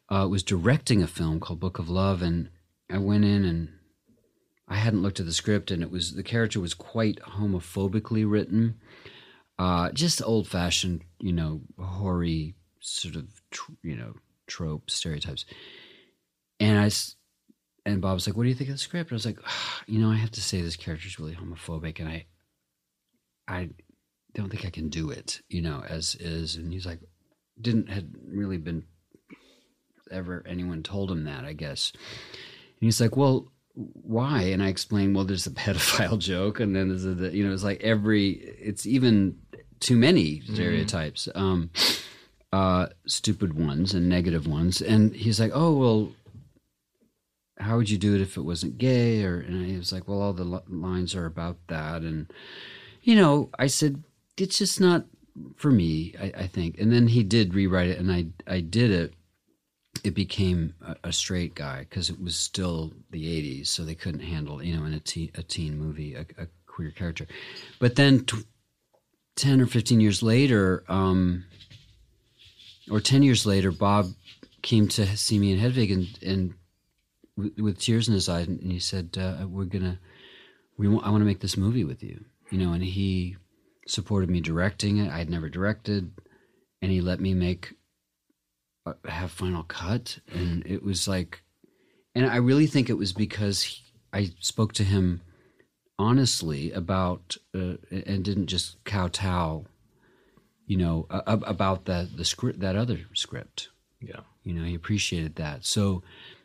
[0.08, 2.22] uh, was directing a film called Book of Love.
[2.22, 2.48] And
[2.90, 3.68] I went in and
[4.68, 8.80] I hadn't looked at the script, and it was the character was quite homophobically written.
[9.58, 13.26] Uh, just old fashioned, you know, hoary sort of,
[13.82, 14.14] you know,
[14.52, 15.46] trope stereotypes.
[16.60, 16.90] And I
[17.84, 19.82] and Bob was like, "What do you think of the script?" I was like, "Ah,
[19.86, 22.26] "You know, I have to say this character is really homophobic, and I,
[23.48, 23.70] I
[24.34, 27.00] don't think I can do it, you know, as is." And he's like,
[27.60, 28.84] "Didn't had really been
[30.10, 35.16] ever anyone told him that, I guess." And he's like, "Well, why?" And I explained,
[35.16, 38.30] "Well, there's a pedophile joke, and then there's a, the, you know, it's like every,
[38.30, 39.38] it's even
[39.80, 41.70] too many stereotypes." Um,
[42.52, 44.80] uh, stupid ones and negative ones.
[44.80, 46.12] And he's like, "Oh well,
[47.58, 50.20] how would you do it if it wasn't gay?" Or and he was like, "Well,
[50.20, 52.32] all the li- lines are about that." And
[53.02, 54.02] you know, I said,
[54.36, 55.06] "It's just not
[55.56, 56.78] for me." I, I think.
[56.78, 59.14] And then he did rewrite it, and I I did it.
[60.04, 64.20] It became a, a straight guy because it was still the '80s, so they couldn't
[64.20, 67.26] handle you know in a teen, a teen movie a, a queer character.
[67.78, 68.26] But then.
[68.26, 68.44] T-
[69.36, 71.44] 10 or 15 years later, um,
[72.90, 74.12] or 10 years later, Bob
[74.62, 76.54] came to see me in Hedwig and, and
[77.36, 79.98] with, with tears in his eyes, and he said, uh, "We're gonna,
[80.76, 82.72] we want, I want to make this movie with you," you know.
[82.72, 83.36] And he
[83.86, 85.10] supported me directing it.
[85.10, 86.12] I had never directed,
[86.80, 87.74] and he let me make
[88.86, 91.42] uh, have final cut, and it was like,
[92.14, 95.22] and I really think it was because he, I spoke to him
[95.98, 99.64] honestly about uh, and didn't just kowtow
[100.66, 103.68] you know a- about that the script that other script
[104.00, 104.20] yeah.
[104.42, 106.02] you know he appreciated that so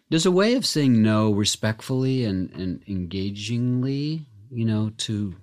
[0.09, 5.35] there's a way of saying no respectfully and and engagingly you know to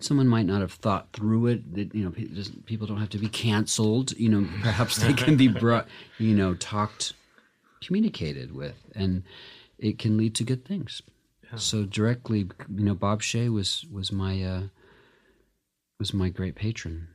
[0.00, 2.12] someone might not have thought through it that you know
[2.66, 5.86] people don't have to be canceled you know perhaps they can be brought
[6.18, 7.12] you know talked
[7.82, 9.22] communicated with and
[9.78, 11.02] it can lead to good things
[11.56, 12.38] So directly,
[12.74, 14.62] you know, Bob Shaye was was my uh,
[15.98, 17.08] was my great patron.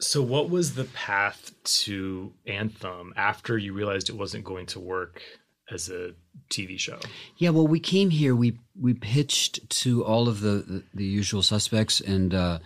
[0.00, 5.22] So, what was the path to Anthem after you realized it wasn't going to work
[5.70, 6.12] as a
[6.50, 6.98] TV show?
[7.38, 8.36] Yeah, well, we came here.
[8.36, 12.58] We we pitched to all of the the, the usual suspects and uh,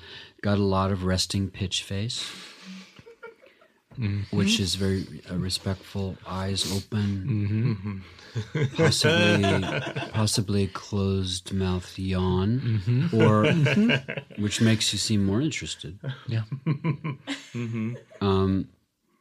[0.43, 2.29] got a lot of resting pitch face,
[3.99, 4.37] mm-hmm.
[4.37, 8.03] which is very uh, respectful, eyes open,
[8.55, 8.77] mm-hmm.
[8.77, 13.21] possibly possibly closed mouth yawn, mm-hmm.
[13.23, 13.53] or
[14.43, 15.99] which makes you seem more interested.
[16.27, 16.43] Yeah.
[18.21, 18.69] Um,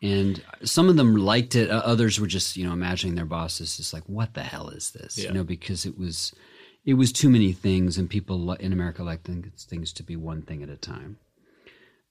[0.02, 1.70] and some of them liked it.
[1.70, 5.18] others were just you know imagining their bosses just like what the hell is this
[5.18, 5.28] yeah.
[5.28, 6.34] you know because it was
[6.86, 10.42] it was too many things and people in America like things, things to be one
[10.42, 11.18] thing at a time.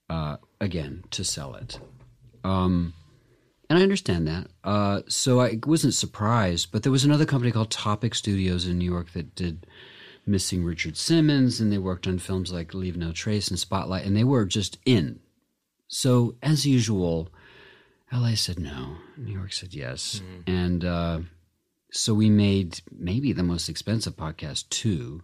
[0.08, 1.78] Uh, again, to sell it.
[2.44, 2.94] Um,
[3.68, 4.48] and I understand that.
[4.64, 8.90] Uh, so I wasn't surprised, but there was another company called Topic Studios in New
[8.90, 9.66] York that did
[10.26, 14.16] Missing Richard Simmons, and they worked on films like Leave No Trace and Spotlight, and
[14.16, 15.20] they were just in.
[15.86, 17.28] So, as usual,
[18.12, 20.22] LA said no, New York said yes.
[20.24, 20.42] Mm.
[20.46, 21.18] And uh,
[21.90, 25.22] so we made maybe the most expensive podcast, too,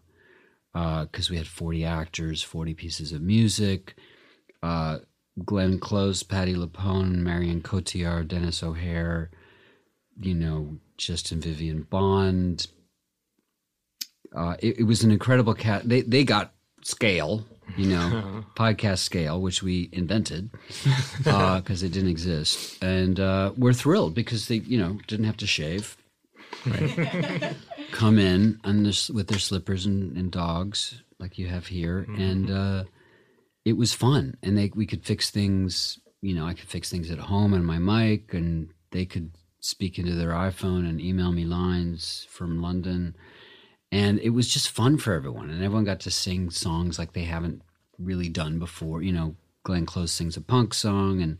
[0.72, 3.94] because uh, we had 40 actors, 40 pieces of music.
[5.42, 9.30] Glenn Close, Patti LuPone, Marion Cotillard, Denis O'Hare,
[10.20, 12.68] you know, Justin Vivian Bond.
[14.34, 15.88] Uh, it, it, was an incredible cat.
[15.88, 17.44] They they got scale,
[17.76, 20.50] you know, podcast scale, which we invented
[21.18, 25.36] because uh, it didn't exist, and uh, we're thrilled because they, you know, didn't have
[25.38, 25.96] to shave.
[26.66, 27.54] Right.
[27.92, 32.20] Come in and with their slippers and, and, dogs like you have here, mm-hmm.
[32.20, 32.84] and uh,
[33.64, 34.36] it was fun.
[34.42, 35.98] And they we could fix things.
[36.20, 39.98] You know, I could fix things at home on my mic, and they could speak
[39.98, 43.16] into their iPhone and email me lines from London
[43.94, 47.22] and it was just fun for everyone and everyone got to sing songs like they
[47.22, 47.62] haven't
[47.96, 51.38] really done before you know glenn close sings a punk song and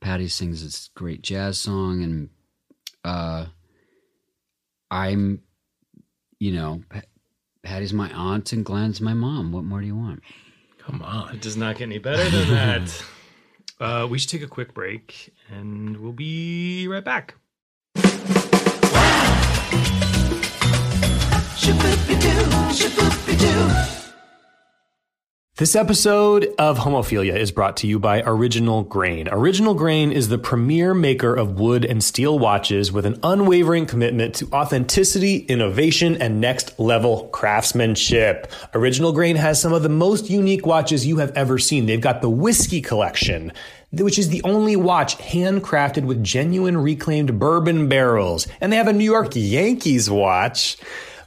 [0.00, 2.28] patti sings this great jazz song and
[3.04, 3.46] uh
[4.90, 5.40] i'm
[6.40, 6.82] you know
[7.62, 10.20] patti's my aunt and glenn's my mom what more do you want
[10.86, 11.34] come on.
[11.34, 13.04] It does not get any better than that.
[13.80, 17.34] Uh we should take a quick break and we'll be right back
[25.56, 29.28] this episode of Homophilia is brought to you by Original Grain.
[29.30, 34.34] Original Grain is the premier maker of wood and steel watches with an unwavering commitment
[34.34, 38.50] to authenticity, innovation, and next level craftsmanship.
[38.74, 41.86] Original Grain has some of the most unique watches you have ever seen.
[41.86, 43.52] They've got the Whiskey Collection
[43.92, 48.48] which is the only watch handcrafted with genuine reclaimed bourbon barrels.
[48.60, 50.78] And they have a New York Yankees watch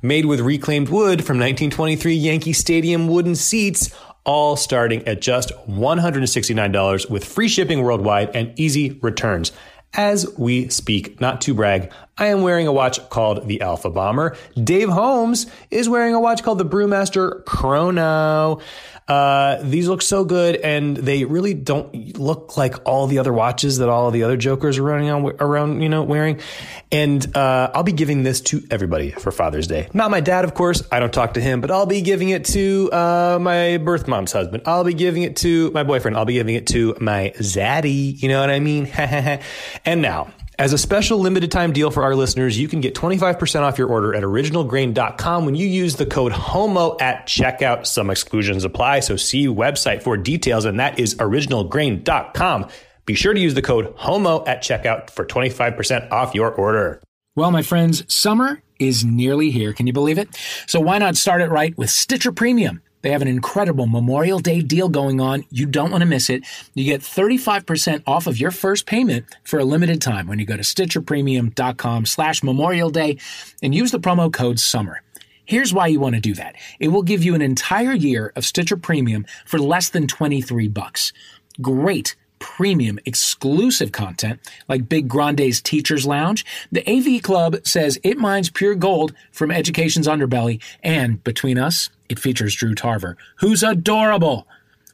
[0.02, 3.94] made with reclaimed wood from 1923 Yankee Stadium wooden seats,
[4.28, 9.52] all starting at just $169 with free shipping worldwide and easy returns.
[9.94, 14.36] As we speak, not to brag, I am wearing a watch called the Alpha Bomber.
[14.62, 18.60] Dave Holmes is wearing a watch called the Brewmaster Chrono.
[19.08, 23.78] Uh, these look so good, and they really don't look like all the other watches
[23.78, 26.39] that all the other Jokers are running on around, you know, wearing.
[26.91, 29.89] And uh, I'll be giving this to everybody for Father's Day.
[29.93, 30.84] Not my dad, of course.
[30.91, 34.32] I don't talk to him, but I'll be giving it to uh, my birth mom's
[34.32, 34.63] husband.
[34.65, 36.17] I'll be giving it to my boyfriend.
[36.17, 38.22] I'll be giving it to my zaddy.
[38.22, 38.88] You know what I mean?
[39.86, 43.62] and now as a special limited time deal for our listeners, you can get 25%
[43.62, 47.86] off your order at originalgrain.com when you use the code HOMO at checkout.
[47.86, 52.70] Some exclusions apply, so see website for details, and that is originalgrain.com.
[53.06, 57.02] Be sure to use the code HOMO at checkout for 25% off your order.
[57.36, 59.74] Well, my friends, summer is nearly here.
[59.74, 60.30] Can you believe it?
[60.65, 62.82] So why not start it right with Stitcher Premium?
[63.08, 65.46] They have an incredible Memorial Day deal going on.
[65.50, 66.43] You don't want to miss it.
[66.74, 70.58] You get 35% off of your first payment for a limited time when you go
[70.58, 73.17] to stitcherpremium.com slash Memorial Day
[73.63, 75.04] and use the promo code SUMMER.
[75.46, 76.58] Here's why you want to do that.
[76.81, 81.13] It will give you an entire year of Stitcher Premium for less than 23 bucks.
[81.62, 88.50] Great premium exclusive content like Big Grande's Teacher's Lounge, the AV Club says it mines
[88.50, 94.47] pure gold from education's underbelly, and between us, it features Drew Tarver, who's adorable.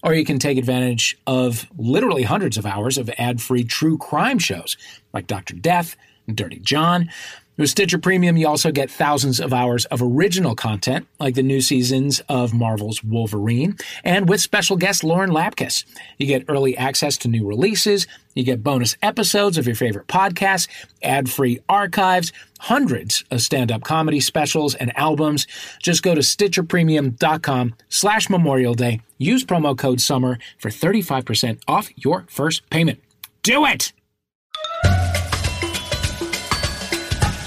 [0.03, 4.38] Or you can take advantage of literally hundreds of hours of ad free true crime
[4.38, 4.76] shows
[5.14, 5.53] like Dr.
[5.55, 5.95] Death,
[6.28, 7.09] and Dirty John.
[7.56, 11.62] With Stitcher Premium, you also get thousands of hours of original content, like the new
[11.62, 15.86] seasons of Marvel's Wolverine, and with special guest Lauren Lapkus.
[16.18, 20.68] You get early access to new releases, you get bonus episodes of your favorite podcasts,
[21.04, 25.45] ad-free archives, hundreds of stand-up comedy specials and albums.
[25.80, 29.01] Just go to stitcherpremium.com slash Memorial Day.
[29.20, 32.99] Use promo code SUMMER for 35% off your first payment.
[33.43, 33.93] Do it!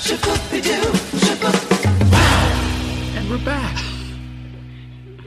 [0.09, 0.21] And
[3.29, 3.77] we're back.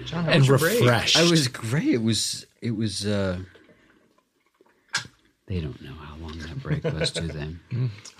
[0.05, 1.17] John, and refreshed.
[1.17, 1.89] I was great.
[1.95, 2.45] It was.
[2.61, 3.05] It was.
[3.05, 3.39] uh
[5.47, 7.55] They don't know how long that break was, do they?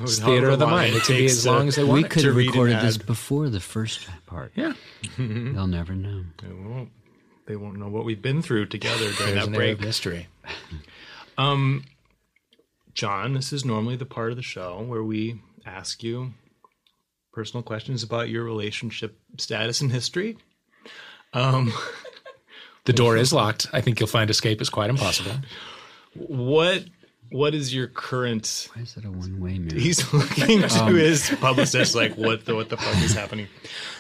[0.01, 0.97] It's theater of the mind.
[0.97, 1.93] It can be as uh, long as they want.
[1.93, 2.11] we it.
[2.11, 3.05] could have read an recorded this ad.
[3.05, 4.51] before the first part.
[4.55, 4.73] Yeah.
[5.17, 6.25] They'll never know.
[6.41, 6.89] They won't.
[7.45, 9.79] They won't know what we've been through together during There's that an air of break.
[9.79, 10.27] mystery.
[11.37, 11.85] Um,
[12.93, 16.33] John, this is normally the part of the show where we ask you
[17.31, 20.37] personal questions about your relationship status and history.
[21.33, 21.73] Um,
[22.85, 23.67] The door is locked.
[23.71, 25.33] I think you'll find escape is quite impossible.
[26.15, 26.85] what
[27.31, 28.67] what is your current?
[28.73, 29.79] Why is that a one-way mirror?
[29.79, 33.47] He's looking to his publicist like, what the what the fuck is happening?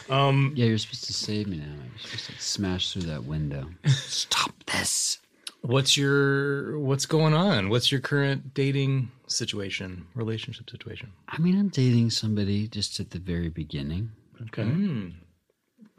[0.09, 1.65] Um, yeah, you're supposed to save me now.
[1.65, 3.67] You're supposed to smash through that window.
[3.85, 5.19] Stop this.
[5.61, 7.69] What's your what's going on?
[7.69, 11.11] What's your current dating situation, relationship situation?
[11.27, 14.11] I mean, I'm dating somebody just at the very beginning.
[14.43, 14.63] Okay.
[14.63, 15.09] Hmm.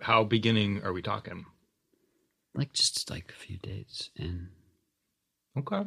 [0.03, 1.45] How beginning are we talking?
[2.55, 4.49] Like just like a few dates, and
[5.59, 5.83] Okay,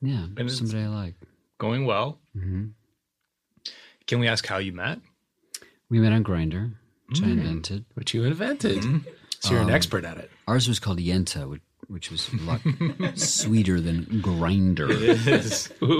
[0.00, 1.14] yeah, And somebody I like.
[1.58, 2.18] going well.
[2.34, 2.68] hmm
[4.06, 4.98] Can we ask how you met?
[5.88, 6.74] We met on Grindr,
[7.08, 7.32] which I hmm.
[7.32, 7.84] invented.
[7.94, 8.78] Which you invented.
[8.78, 9.08] Mm-hmm.
[9.40, 10.30] So you're an um, expert at it.
[10.48, 11.62] Ours was called Yenta, which,
[11.92, 12.60] which was a lot
[13.18, 14.88] sweeter than Grindr.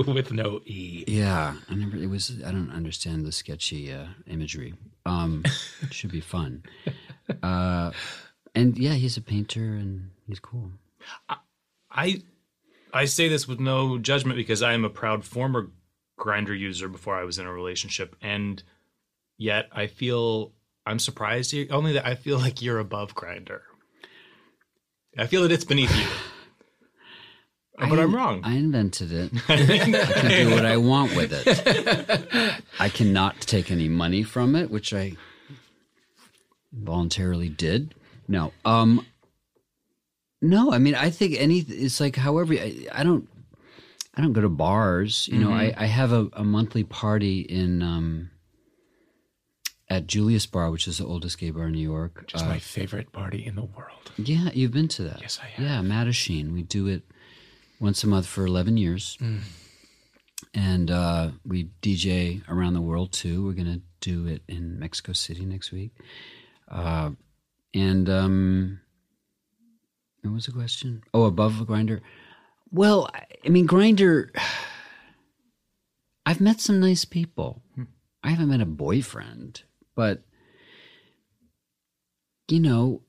[0.14, 1.04] With no E.
[1.06, 1.96] Yeah, I never.
[1.96, 2.32] It was.
[2.44, 4.74] I don't understand the sketchy uh, imagery.
[5.04, 5.42] Um,
[5.82, 6.62] it should be fun.
[7.42, 7.90] Uh,
[8.54, 10.70] and yeah, he's a painter and he's cool.
[11.90, 12.22] I
[12.92, 15.70] I say this with no judgment because I am a proud former
[16.18, 18.62] Grindr user before I was in a relationship and
[19.38, 20.52] yet I feel
[20.86, 23.60] I'm surprised you only that I feel like you're above Grindr.
[25.18, 26.06] I feel that it's beneath you.
[27.88, 28.40] but I'm wrong.
[28.44, 29.32] I invented it.
[29.48, 32.62] I can do what I want with it.
[32.78, 35.12] I cannot take any money from it, which I
[36.72, 37.94] voluntarily did.
[38.28, 39.06] No, um,
[40.40, 40.72] no.
[40.72, 41.58] I mean, I think any.
[41.60, 42.54] It's like however.
[42.54, 43.28] I, I don't.
[44.14, 45.26] I don't go to bars.
[45.28, 48.30] You know, I, I have a, a monthly party in um,
[49.92, 52.18] at Julius Bar, which is the oldest gay bar in New York.
[52.20, 54.10] Which is my favorite party in the world.
[54.16, 55.20] Yeah, you've been to that.
[55.20, 55.64] Yes, I have.
[55.64, 56.52] Yeah, Mattachine.
[56.52, 57.02] We do it
[57.78, 59.18] once a month for 11 years.
[59.20, 59.40] Mm.
[60.54, 63.44] And uh, we DJ around the world too.
[63.44, 65.92] We're going to do it in Mexico City next week.
[66.70, 67.10] Uh,
[67.74, 68.80] and um,
[70.22, 71.02] what was the question?
[71.12, 72.00] Oh, above a Grindr.
[72.70, 74.30] Well, I- I mean, Grindr.
[76.24, 77.62] I've met some nice people.
[78.22, 79.64] I haven't met a boyfriend,
[79.94, 80.22] but
[82.48, 83.02] you know,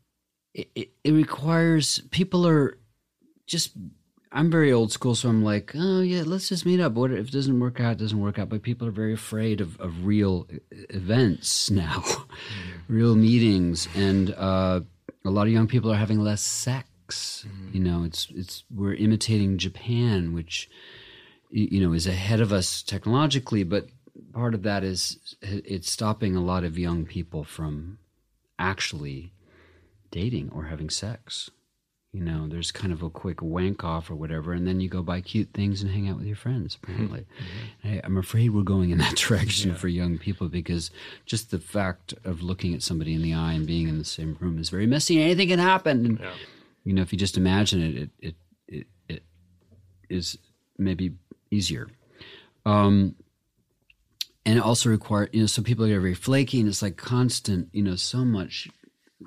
[0.54, 2.78] it, it, it requires people are
[3.46, 3.74] just
[4.32, 6.94] i'm very old school so i'm like oh yeah let's just meet up.
[6.94, 8.50] What if it doesn't work out it doesn't work out.
[8.50, 12.04] But people are very afraid of, of real events now
[12.88, 13.88] real meetings.
[13.96, 14.82] And uh,
[15.26, 17.46] a lot of young people are having less sex.
[17.72, 20.70] You know it's it's we're imitating japan which
[21.52, 23.88] you know is ahead of us technologically but
[24.34, 28.00] part of that is it's stopping a lot of young people from
[28.60, 29.34] actually
[30.12, 31.50] dating or having sex.
[32.12, 35.02] You know, there's kind of a quick wank off or whatever, and then you go
[35.02, 36.78] buy cute things and hang out with your friends.
[36.82, 37.26] Apparently,
[37.84, 40.92] I, I'm afraid we're going in that direction for young people because
[41.26, 44.38] just the fact of looking at somebody in the eye and being in the same
[44.40, 45.20] room is very messy.
[45.24, 46.06] Anything can happen.
[46.06, 46.20] And,
[46.84, 48.36] You know, if you just imagine it, it it
[48.68, 49.24] it, it
[50.08, 50.38] is
[50.78, 51.14] maybe
[51.50, 51.88] easier.
[52.64, 53.16] Um,
[54.46, 57.70] and it also require you know some people get very flaky and it's like constant
[57.72, 58.70] you know so much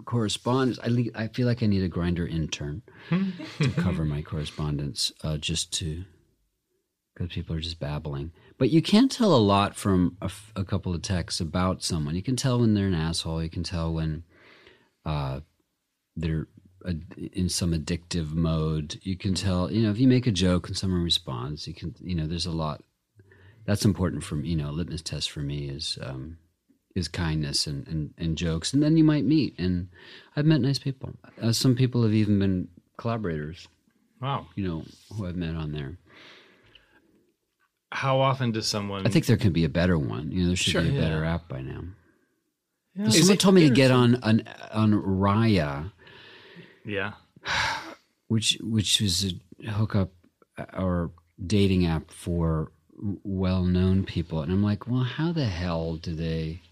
[0.04, 0.78] correspondence.
[0.82, 5.38] I, le- I feel like i need a Grindr intern to cover my correspondence uh,
[5.38, 6.04] just to
[7.14, 8.32] because people are just babbling.
[8.58, 12.14] But you can't tell a lot from a, f- a couple of texts about someone.
[12.14, 13.42] You can tell when they're an asshole.
[13.42, 14.24] You can tell when
[15.06, 15.40] uh,
[16.14, 16.46] they're
[17.32, 18.98] in some addictive mode.
[19.02, 21.94] You can tell you know if you make a joke and someone responds you can
[22.00, 22.82] you know there's a lot
[23.66, 24.48] that's important for me.
[24.50, 26.38] You know, a litmus test for me is um,
[26.94, 29.54] is kindness and, and, and jokes, and then you might meet.
[29.58, 29.88] And
[30.36, 31.14] I've met nice people.
[31.42, 33.68] Uh, some people have even been collaborators.
[34.20, 34.46] Wow.
[34.54, 35.98] You know, who I've met on there.
[37.92, 39.06] how often does someone?
[39.06, 40.30] I think there can be a better one.
[40.32, 41.00] You know, there should Sure, be a yeah.
[41.00, 41.82] better app by now.
[42.94, 43.08] Yeah.
[43.10, 44.42] Someone told me to get on on
[44.72, 45.92] on Raya,
[46.84, 47.12] yeah.
[48.28, 49.34] which which is
[49.66, 50.10] a hookup
[50.58, 51.10] uh, or
[51.44, 52.72] dating app for
[53.24, 56.62] well known people, and I'm like, well, how the hell do they?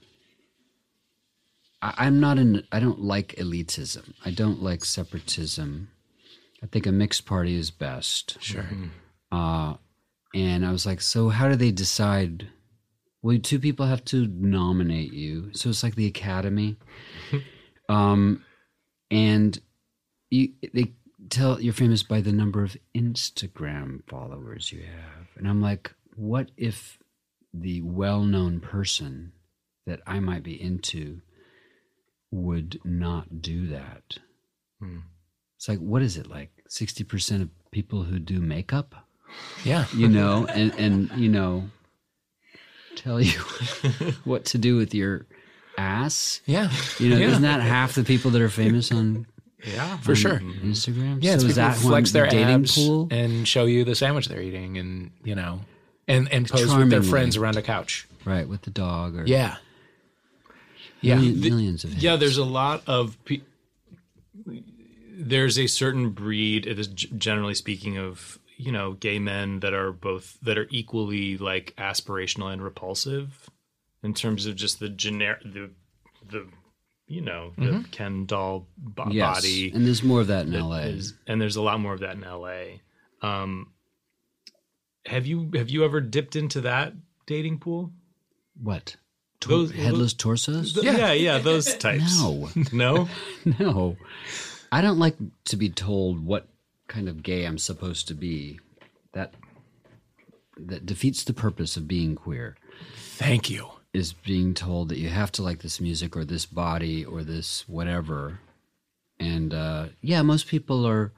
[1.82, 2.64] I, I'm not in.
[2.72, 4.14] I don't like elitism.
[4.24, 5.90] I don't like separatism.
[6.62, 8.38] I think a mixed party is best.
[8.40, 8.66] Sure.
[9.30, 9.74] Uh,
[10.34, 12.48] and I was like, so how do they decide?
[13.22, 16.76] Well, two people have to nominate you, so it's like the Academy.
[17.88, 18.44] um,
[19.10, 19.58] and
[20.30, 20.92] you they
[21.30, 26.50] tell you're famous by the number of Instagram followers you have, and I'm like, what
[26.56, 26.98] if
[27.52, 29.32] the well-known person
[29.86, 31.20] that I might be into
[32.30, 34.18] would not do that?
[34.80, 34.98] Hmm.
[35.56, 36.50] It's like, what is it like?
[36.68, 38.94] Sixty percent of people who do makeup
[39.64, 39.86] Yeah.
[39.94, 41.64] you know, and and you know,
[42.96, 43.38] tell you
[44.24, 45.26] what to do with your
[45.78, 46.40] ass.
[46.46, 46.70] Yeah.
[46.98, 47.28] You know, Yeah.
[47.28, 49.26] isn't that half the people that are famous on
[49.66, 49.96] Yeah.
[49.98, 50.38] For sure.
[50.40, 51.18] Instagram?
[51.22, 53.08] Yeah, so it's is people that flex their the dating abs pool?
[53.10, 55.60] and show you the sandwich they're eating, and you know,
[56.08, 58.06] and and pose with their friends around a couch.
[58.24, 59.56] right, with the dog or Yeah.
[61.00, 61.16] Yeah.
[61.16, 62.02] million- millions of hits.
[62.02, 63.16] Yeah, there's a lot of.
[63.24, 63.42] Pe-
[65.16, 66.66] there's a certain breed.
[66.66, 71.36] It is generally speaking of you know gay men that are both that are equally
[71.38, 73.48] like aspirational and repulsive
[74.02, 75.70] in terms of just the generic the
[76.30, 76.46] the
[77.06, 79.36] you know the Ken doll bo- yes.
[79.36, 79.70] body.
[79.72, 80.78] and there's more of that in LA.
[80.86, 82.80] is- and there's a lot more of that in LA.
[83.22, 83.72] Um,
[85.06, 86.92] have you have you ever dipped into that
[87.26, 87.92] dating pool?
[88.60, 88.96] what?
[89.40, 90.72] Tor- Those- headless torsos?
[90.74, 92.18] Th- yeah, yeah, those types.
[92.22, 93.08] No, no.
[93.58, 93.96] no.
[94.72, 96.48] I don't like to be told what
[96.88, 98.58] kind of gay I'm supposed to be.
[99.12, 99.34] That
[100.56, 102.56] that defeats the purpose of being queer.
[102.96, 103.68] Thank you.
[103.92, 107.68] is being told that you have to like this music or this body or this
[107.68, 108.40] whatever.
[109.20, 111.12] And uh, yeah, most people are.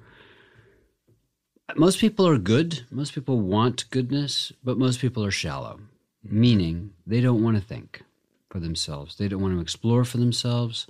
[1.74, 2.86] Most people are good.
[2.90, 5.80] Most people want goodness, but most people are shallow,
[6.22, 8.02] meaning they don't want to think
[8.50, 9.16] for themselves.
[9.16, 10.86] They don't want to explore for themselves.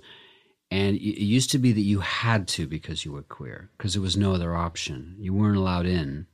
[0.69, 4.01] And it used to be that you had to because you were queer, because there
[4.01, 5.15] was no other option.
[5.17, 6.27] You weren't allowed in.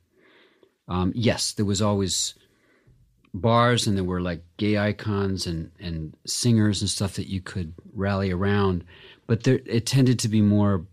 [0.87, 2.33] Um, yes, there was always
[3.33, 7.73] bars and there were like gay icons and and singers and stuff that you could
[7.95, 8.83] rally around
[9.25, 10.85] but there it tended to be more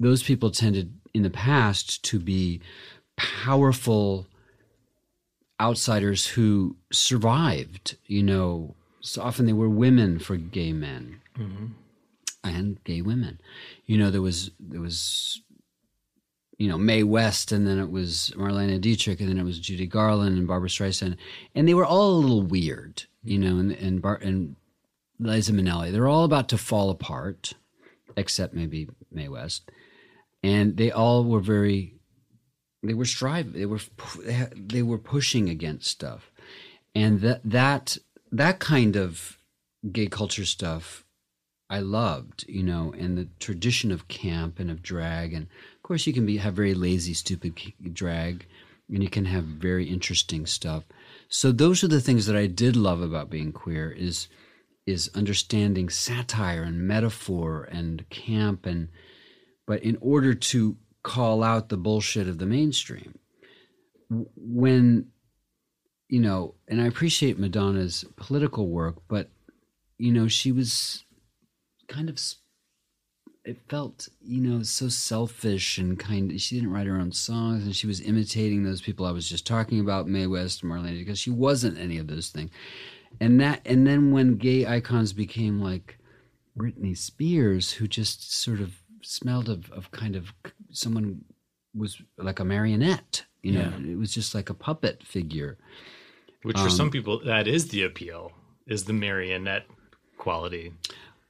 [0.00, 2.60] those people tended in the past to be
[3.16, 4.26] powerful
[5.60, 8.74] outsiders who survived you know.
[9.00, 11.66] So often they were women for gay men mm-hmm.
[12.44, 13.40] and gay women.
[13.86, 15.40] You know there was there was
[16.58, 19.86] you know Mae West, and then it was Marlene Dietrich, and then it was Judy
[19.86, 21.16] Garland and Barbara Streisand,
[21.54, 24.56] and they were all a little weird, you know, and and, Bar- and
[25.18, 25.92] Liza Minnelli.
[25.92, 27.54] They're all about to fall apart,
[28.16, 29.70] except maybe Mae West,
[30.46, 31.94] and they all were very.
[32.82, 33.52] They were striving.
[33.52, 33.80] They were
[34.54, 36.30] they were pushing against stuff,
[36.94, 37.98] and that that
[38.30, 39.38] that kind of
[39.90, 41.04] gay culture stuff
[41.68, 46.06] I loved, you know, and the tradition of camp and of drag, and of course
[46.06, 47.60] you can be have very lazy, stupid
[47.92, 48.46] drag,
[48.88, 50.84] and you can have very interesting stuff.
[51.28, 54.28] So those are the things that I did love about being queer is
[54.86, 58.90] is understanding satire and metaphor and camp, and
[59.66, 63.18] but in order to call out the bullshit of the mainstream,
[64.08, 65.08] when
[66.08, 69.28] you know, and I appreciate Madonna's political work, but
[69.98, 71.04] you know, she was
[71.88, 72.18] kind of
[73.44, 77.76] it felt you know so selfish and kind she didn't write her own songs and
[77.76, 81.30] she was imitating those people i was just talking about mae west marlene because she
[81.30, 82.50] wasn't any of those things.
[83.20, 85.98] And that and then when gay icons became like
[86.58, 90.32] britney spears who just sort of smelled of, of kind of
[90.70, 91.24] someone
[91.74, 95.56] was like a marionette you know it was just like a puppet figure
[96.42, 98.32] Which for um, some people, that is the appeal,
[98.66, 99.66] is the marionette
[100.18, 100.72] quality.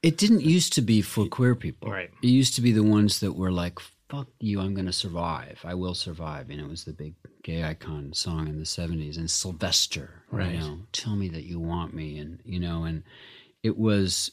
[0.02, 1.90] It didn't used to be for queer people.
[1.90, 2.10] Right.
[2.22, 5.58] It used to be the ones that were like, fuck you, I'm going to survive.
[5.64, 6.50] I will survive.
[6.50, 9.16] You know, it was the big gay icon song in the 70s.
[9.16, 10.52] And Sylvester, Right.
[10.54, 12.18] you know, tell me that you want me.
[12.18, 13.02] And, you know, and
[13.62, 14.30] it was,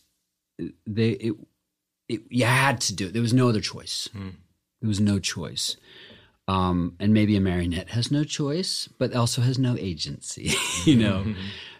[0.85, 1.33] they, it,
[2.13, 3.13] it, you had to do it.
[3.13, 4.09] There was no other choice.
[4.13, 5.77] There was no choice.
[6.47, 10.51] Um, and maybe a marionette has no choice, but also has no agency,
[10.85, 11.33] you know?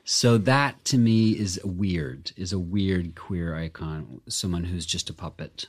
[0.06, 5.14] So that to me is weird, is a weird queer icon, someone who's just a
[5.14, 5.68] puppet.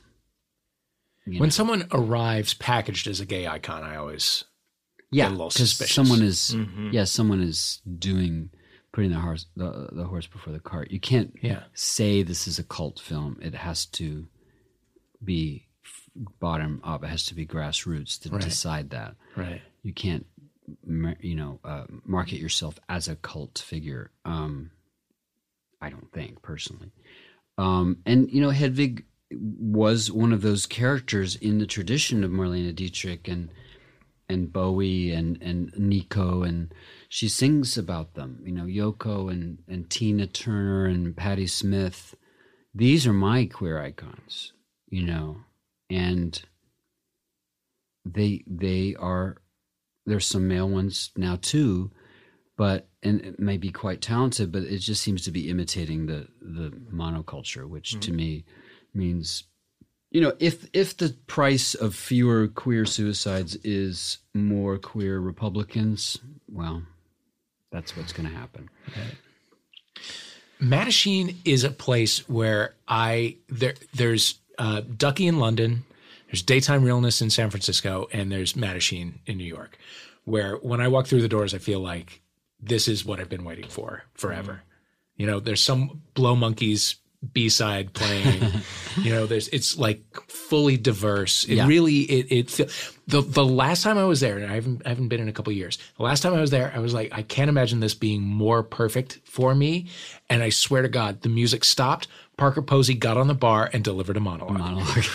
[1.26, 1.52] You When know?
[1.52, 4.44] someone arrives packaged as a gay icon, I always
[5.10, 5.94] Yeah, a little because suspicious.
[5.94, 6.90] someone is Mm-hmm.
[6.92, 8.50] yeah, someone is doing
[8.92, 10.92] putting the horse the, the horse before the cart.
[10.92, 11.64] You can't Yeah.
[11.72, 13.38] say this is a cult film.
[13.42, 14.28] It has to
[15.24, 15.66] be
[16.40, 17.02] bottom up.
[17.04, 18.40] It has to be grassroots to Right.
[18.42, 19.16] decide that.
[19.36, 19.60] right.
[19.82, 20.26] You can't
[21.20, 24.10] you know uh, market yourself as a cult figure.
[24.24, 24.70] Um,
[25.80, 26.90] I don't think personally.
[27.58, 32.74] Um, and you know Hedwig was one of those characters in the tradition of Marlene
[32.74, 33.50] Dietrich and
[34.28, 36.72] and Bowie and and Nico and
[37.10, 38.40] she sings about them.
[38.46, 42.14] You know Yoko and and Tina Turner and Patti Smith.
[42.74, 44.52] These are my queer icons.
[44.94, 45.36] You know,
[45.90, 46.40] and
[48.04, 49.38] they they are.
[50.06, 51.90] There's some male ones now too,
[52.56, 56.28] but and it may be quite talented, but it just seems to be imitating the
[56.40, 58.16] the monoculture, which to mm-hmm.
[58.16, 58.44] me
[58.94, 59.42] means
[60.12, 66.18] you know if if the price of fewer queer suicides is more queer republicans
[66.48, 66.84] well
[67.72, 68.70] that's what's going to happen
[70.64, 75.84] Mattachine is a place where I there there's uh, Duckie in London,
[76.26, 79.78] there's Daytime Realness in San Francisco, and there's Mattachine in New York.
[80.24, 82.22] Where when I walk through the doors, I feel like
[82.60, 84.62] this is what I've been waiting for forever.
[85.16, 86.96] You know, there's some Blow Monkeys
[87.32, 88.42] B side playing.
[89.02, 91.44] you know, there's it's like fully diverse.
[91.44, 91.66] It Yeah.
[91.66, 92.70] really it it
[93.06, 95.32] the the last time I was there, and I haven't I haven't been in a
[95.32, 95.78] couple years.
[95.98, 98.62] The last time I was there, I was like, I can't imagine this being more
[98.62, 99.86] perfect for me.
[100.30, 102.08] And I swear to God, the music stopped.
[102.36, 104.58] Parker Posey got on the bar and delivered a monologue.
[104.58, 105.04] monologue.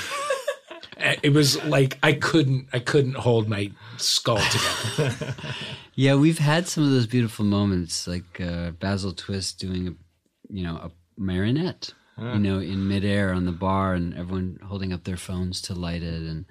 [1.23, 5.33] It was like I couldn't I couldn't hold my skull together.
[5.95, 9.91] yeah we've had some of those beautiful moments like uh, basil twist doing a
[10.53, 15.05] you know a marionette you know in midair on the bar and everyone holding up
[15.05, 16.21] their phones to light it.
[16.21, 16.45] And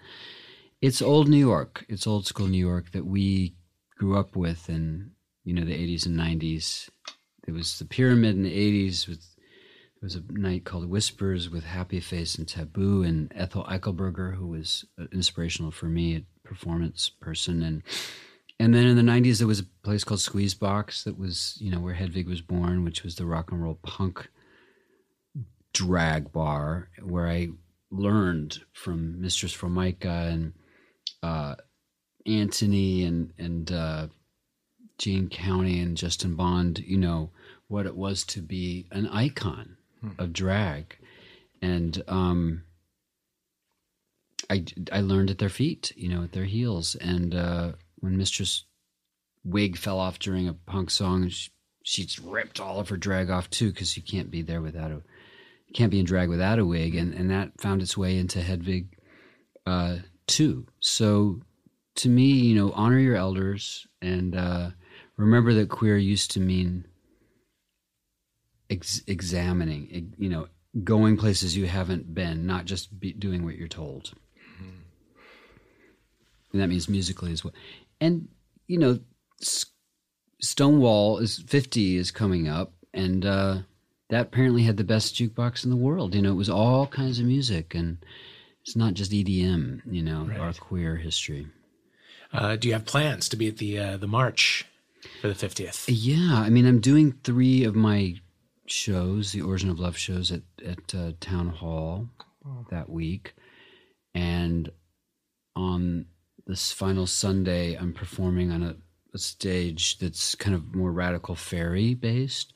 [0.81, 1.85] it's old new york.
[1.91, 3.55] It's old school new york that we
[3.99, 5.11] grew up with in
[5.45, 6.89] you know the 80s and 90s
[7.47, 9.23] It was the pyramid in the 80s with
[10.01, 14.47] there was a night called whispers with happy face and taboo and ethyl eichelberger who
[14.47, 17.63] was uh, inspirational for me a performance person.
[17.63, 17.83] And
[18.61, 21.81] and then in the 90s there was a place called squeezebox that was you know
[21.81, 24.29] where hedwig was born which was the rock and roll punk
[25.73, 27.47] drag bar where i
[27.93, 30.53] learned from mistress formika and
[31.23, 31.55] uh,
[32.29, 34.09] Anthony and and uh,
[34.99, 37.31] Jayne County and Justin Bond, you know
[37.69, 39.78] what it was to be an icon
[40.19, 40.97] of drag,
[41.63, 42.65] and um,
[44.51, 48.65] I I learned at their feet, you know, at their heels, and uh, when Mistress
[49.45, 51.51] wig fell off during a punk song, she,
[51.83, 55.03] she ripped all of her drag off too, because you can't be there without a
[55.67, 58.41] you can't be in drag without a wig, and and that found its way into
[58.41, 58.97] Hedwig
[59.67, 59.97] uh,
[60.27, 60.67] too.
[60.81, 61.41] So
[61.97, 64.71] to me, you know, honor your elders and uh,
[65.17, 66.87] remember that queer used to mean
[68.71, 70.49] ex- examining, you know,
[70.85, 74.13] going places you haven't been, not just be doing what you're told.
[76.53, 77.53] And that means musically as well.
[78.01, 78.29] And
[78.67, 79.01] you know,
[79.43, 79.67] S-
[80.41, 83.59] Stonewall is 50 is coming up, and uh,
[84.09, 86.15] that apparently had the best jukebox in the world.
[86.15, 87.99] You know, it was all kinds of music, and
[88.63, 89.83] it's not just EDM.
[89.91, 91.49] You know, our queer history.
[92.33, 94.67] Uh, do you have plans to be at the uh, the march
[95.21, 95.89] for the fiftieth?
[95.89, 98.15] Yeah, I mean, I'm doing three of my
[98.71, 102.09] shows, the Origin of Love shows at at uh, Town Hall
[102.71, 103.35] that week,
[104.15, 104.71] and
[105.55, 106.07] on
[106.47, 108.77] this final Sunday, I'm performing on a,
[109.15, 112.55] a stage that's kind of more radical fairy based.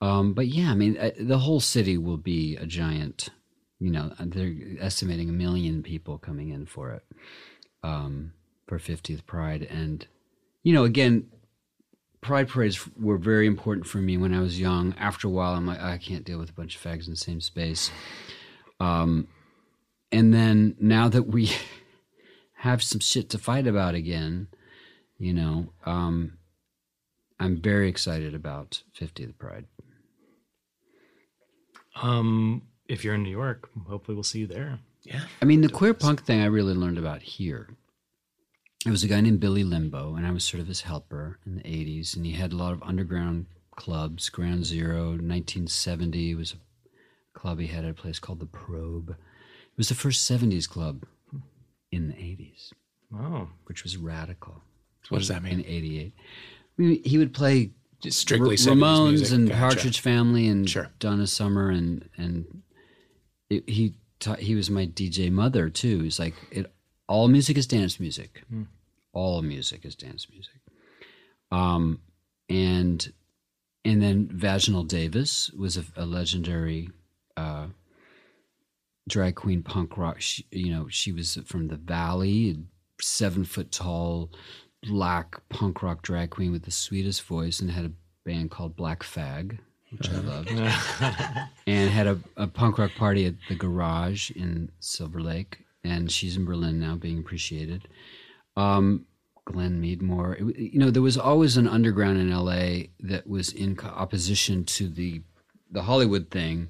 [0.00, 3.28] Um, but yeah, I mean, uh, the whole city will be a giant.
[3.80, 7.04] You know, they're estimating a million people coming in for it
[7.82, 8.32] um,
[8.66, 10.06] for 50th Pride, and
[10.62, 11.28] you know, again,
[12.20, 14.94] pride parades were very important for me when I was young.
[14.98, 17.16] After a while, I'm like, I can't deal with a bunch of fags in the
[17.16, 17.90] same space.
[18.80, 19.28] Um,
[20.10, 21.50] and then now that we
[22.54, 24.48] have some shit to fight about again,
[25.18, 26.38] you know, um,
[27.40, 29.66] I'm very excited about 50th Pride.
[32.00, 34.78] Um, if you're in New York, hopefully we'll see you there.
[35.02, 35.22] Yeah.
[35.40, 37.68] I mean, the queer punk thing I really learned about here.
[38.86, 41.56] It was a guy named Billy Limbo, and I was sort of his helper in
[41.56, 42.14] the 80s.
[42.16, 44.28] And he had a lot of underground clubs.
[44.28, 49.10] Ground Zero, 1970 was a club he had at a place called The Probe.
[49.10, 51.04] It was the first 70s club
[51.90, 52.72] in the 80s,
[53.14, 54.62] Oh, which was radical
[55.08, 55.64] What does that in mean?
[55.66, 56.12] 88.
[56.16, 57.70] I mean, he would play
[58.00, 59.32] Just strictly R- Ramones music.
[59.38, 59.58] and Gotcha.
[59.60, 60.90] Partridge Family and Sure.
[60.98, 62.62] Donna Summer and and
[63.50, 66.00] it, he ta- he was my DJ mother too.
[66.02, 66.70] He's like it.
[67.08, 68.42] All music is dance music.
[68.48, 68.64] Hmm.
[69.12, 70.60] all music is dance music.
[71.50, 72.00] Um,
[72.48, 73.12] and
[73.84, 76.90] and then Vaginal Davis was a, a legendary
[77.36, 77.68] uh,
[79.08, 80.20] drag queen punk rock.
[80.20, 82.58] She, you know, she was from the Valley,
[83.00, 84.30] seven foot tall,
[84.82, 87.92] black punk rock drag queen with the sweetest voice, and had a
[88.24, 89.58] band called Black Fag,
[89.90, 90.50] which I loved,
[91.66, 95.58] and had a, a punk rock party at the Garage in Silver Lake.
[95.84, 97.88] And she's in Berlin now, being appreciated.
[98.56, 99.06] Um,
[99.44, 100.34] Glen Meadmore.
[100.34, 104.88] It- you know, there was always an underground in LA that was in opposition to
[104.88, 105.22] the
[105.70, 106.68] the Hollywood thing,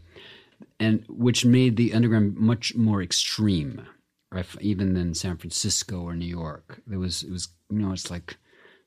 [0.81, 3.87] and which made the underground much more extreme,
[4.33, 4.47] right?
[4.61, 6.81] Even than San Francisco or New York.
[6.87, 8.37] There was it was you know it's like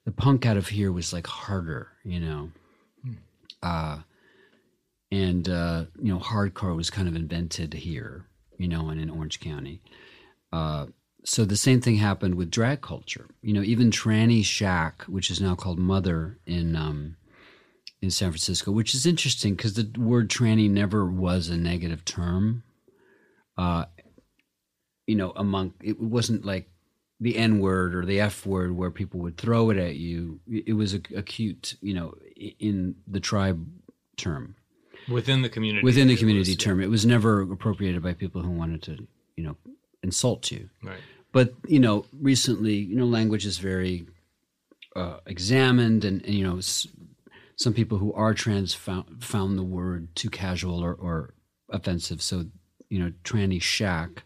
[0.05, 2.51] the punk out of here was like harder, you know.
[3.63, 3.99] Uh,
[5.11, 8.25] and uh, you know, hardcore was kind of invented here,
[8.57, 9.81] you know, and in Orange County.
[10.51, 10.87] Uh,
[11.23, 13.27] so the same thing happened with drag culture.
[13.41, 17.15] You know, even Tranny Shack, which is now called Mother in um,
[18.01, 22.63] in San Francisco, which is interesting because the word tranny never was a negative term.
[23.57, 23.85] Uh,
[25.05, 26.69] you know, among it wasn't like
[27.19, 30.39] the N word or the F word where people would throw it at you.
[30.47, 32.15] It was a, a cute, you know,
[32.59, 33.63] in the tribe
[34.17, 34.55] term
[35.07, 35.83] within the community.
[35.83, 36.81] within the it community was- term.
[36.81, 39.57] It was never appropriated by people who wanted to, you know,
[40.03, 40.69] insult you.
[40.83, 40.99] Right.
[41.31, 44.05] But you know, recently, you know, language is very
[44.95, 46.87] uh, examined, and, and you know, s-
[47.55, 51.33] some people who are trans found, found the word too casual or, or
[51.69, 52.21] offensive.
[52.21, 52.45] So,
[52.89, 54.23] you know, tranny shack,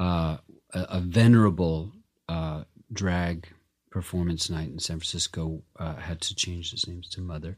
[0.00, 0.38] uh,
[0.72, 1.92] a, a venerable
[2.28, 3.46] uh, drag
[3.90, 7.56] performance night in San Francisco, uh, had to change its names to Mother.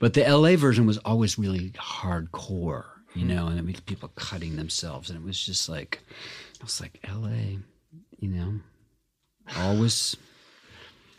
[0.00, 4.56] But the LA version was always really hardcore, you know, and I mean, people cutting
[4.56, 6.00] themselves, and it was just like,
[6.62, 7.58] I was like, LA,
[8.20, 8.60] you know,
[9.58, 10.16] always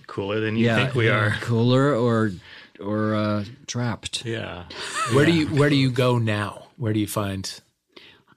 [0.08, 1.32] Cooler than you yeah, think we yeah, are.
[1.42, 2.32] cooler or
[2.80, 4.26] or uh, trapped.
[4.26, 4.66] Yeah.
[5.14, 6.68] Where do you where do you go now?
[6.78, 7.60] Where do you find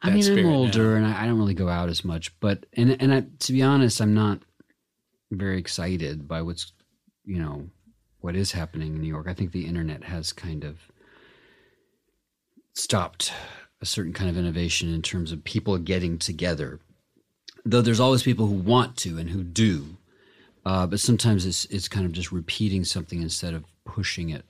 [0.03, 0.55] I mean, I'm now.
[0.55, 3.53] older and I, I don't really go out as much, but and and I, to
[3.53, 4.41] be honest, I'm not
[5.31, 6.73] very excited by what's
[7.25, 7.69] you know
[8.21, 9.27] what is happening in New York.
[9.29, 10.79] I think the internet has kind of
[12.75, 13.33] stopped
[13.81, 16.81] a certain kind of innovation in terms of people getting together.
[17.69, 19.97] Though there's always people who want to and who do,
[20.65, 24.45] uh, but sometimes it's it's kind of just repeating something instead of pushing it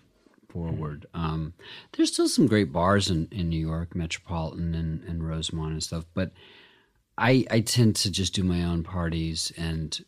[0.50, 1.06] forward.
[1.14, 1.54] Um,
[1.92, 6.04] there's still some great bars in, in New York, Metropolitan and, and Rosemont and stuff,
[6.12, 6.30] but
[7.16, 9.98] I I tend to just do my own parties and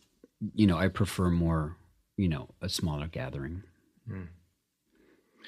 [0.53, 1.77] you know I prefer more
[2.15, 3.63] you know a smaller gathering.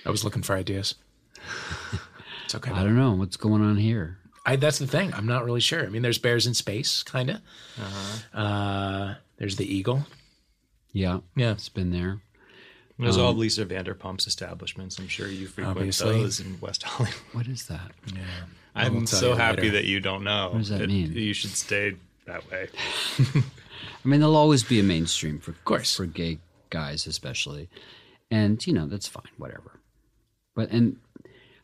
[0.05, 0.95] I was looking for ideas.
[2.45, 2.71] it's okay.
[2.71, 4.17] I don't know what's going on here.
[4.45, 5.13] I, that's the thing.
[5.13, 5.83] I'm not really sure.
[5.83, 7.41] I mean, there's bears in space, kind of.
[8.33, 10.05] uh there's the eagle.
[10.93, 11.51] Yeah, Yeah.
[11.51, 12.21] it's been there.
[12.99, 14.99] There's Um, all Lisa Vanderpump's establishments.
[14.99, 16.21] I'm sure you frequent Obviously.
[16.21, 17.15] those in West Hollywood.
[17.33, 17.91] What is that?
[18.13, 18.21] Yeah,
[18.75, 19.73] I'm we'll so happy later.
[19.77, 20.49] that you don't know.
[20.51, 21.11] What does that mean?
[21.13, 22.67] You should stay that way.
[23.19, 25.95] I mean, there'll always be a mainstream for of course.
[25.95, 26.39] for gay
[26.69, 27.69] guys, especially,
[28.29, 29.79] and you know that's fine, whatever.
[30.55, 30.97] But and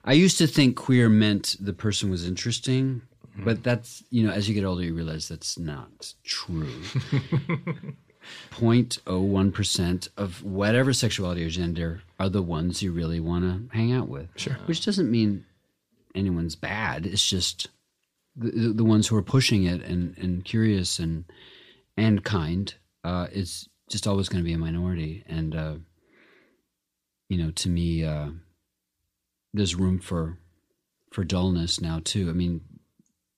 [0.08, 3.01] I used to think queer meant the person was interesting,
[3.38, 6.82] but that's you know as you get older you realize that's not true.
[8.51, 13.91] 0.01 percent of whatever sexuality or gender are the ones you really want to hang
[13.91, 14.30] out with.
[14.38, 15.45] Sure, which doesn't mean
[16.16, 17.05] anyone's bad.
[17.05, 17.68] It's just
[18.36, 21.26] the, the, the ones who are pushing it and, and curious and
[21.97, 25.24] and kind uh, is just always going to be a minority.
[25.28, 25.76] And uh,
[27.28, 28.30] you know, to me, uh,
[29.53, 30.37] there's room for
[31.11, 32.29] for dullness now too.
[32.29, 32.61] I mean,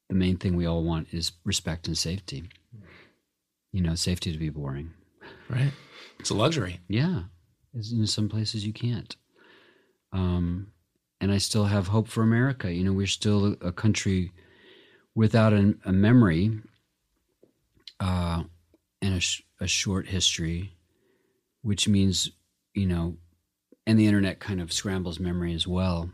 [0.10, 2.44] the main thing we all want is respect and safety.
[3.72, 4.92] You know, safety to be boring.
[5.50, 5.72] Right.
[6.20, 6.80] It's a luxury.
[6.88, 7.24] Yeah,
[7.74, 9.16] in some places you can't.
[10.12, 10.72] Um,
[11.22, 12.74] and I still have hope for America.
[12.74, 14.32] You know, we're still a country
[15.16, 16.60] without an, a memory
[18.00, 18.44] uh,
[19.02, 20.76] and a, sh- a short history,
[21.62, 22.32] which means,
[22.74, 23.18] you know,
[23.90, 26.12] and the internet kind of scrambles memory as well,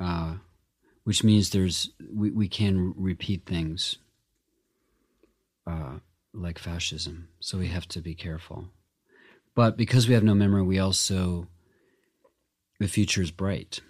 [0.00, 0.36] uh,
[1.04, 3.98] which means there's we, we can repeat things
[5.66, 5.98] uh,
[6.32, 7.28] like fascism.
[7.38, 8.68] So we have to be careful.
[9.54, 11.48] But because we have no memory, we also
[12.80, 13.80] the future is bright.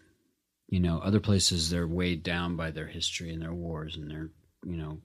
[0.67, 4.31] You know, other places they're weighed down by their history and their wars and their,
[4.67, 4.99] you know,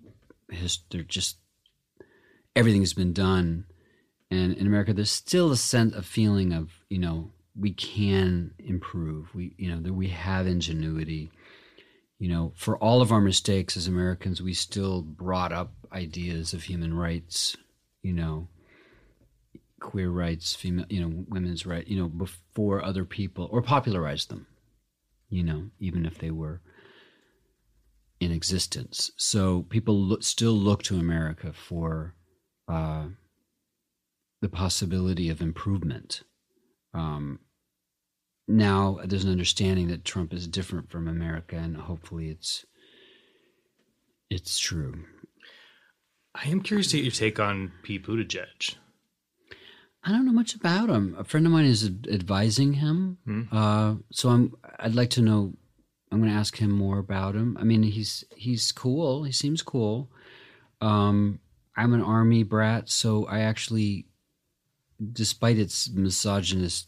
[0.50, 1.38] his, they're just
[2.56, 3.66] everything's been done.
[4.32, 9.34] And in America, there's still a sense, a feeling of, you know, we can improve.
[9.34, 11.32] We, you know, that we have ingenuity.
[12.20, 16.64] You know, for all of our mistakes as Americans, we still brought up ideas of
[16.64, 17.56] human rights.
[18.02, 18.48] You know,
[19.80, 24.48] queer rights, female, you know, women's rights, you know, before other people or popularized them,
[25.30, 26.62] you know, even if they were
[28.20, 29.12] in existence.
[29.18, 32.16] So people still look to America for
[32.68, 33.06] uh,
[34.42, 36.24] the possibility of improvement.
[36.94, 37.40] Um,
[38.48, 42.66] now there's an understanding that Trump is different from America, and hopefully it's
[44.30, 45.06] it's true.
[46.36, 48.76] I am curious to get your take on Pete Buttigieg.
[50.04, 51.16] I don't know much about him.
[51.18, 53.44] A friend of mine is advising him, Hmm.
[53.52, 54.56] uh, so I'm.
[54.80, 55.54] I'd like to know.
[56.12, 57.58] I'm going to ask him more about him.
[57.60, 59.24] I mean, he's he's cool.
[59.24, 60.10] He seems cool.
[60.80, 61.40] Um,
[61.76, 64.06] I'm an army brat, so I actually,
[65.12, 66.88] despite its misogynist,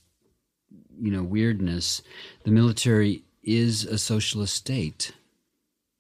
[1.01, 2.01] you know, weirdness,
[2.43, 5.13] the military is a socialist state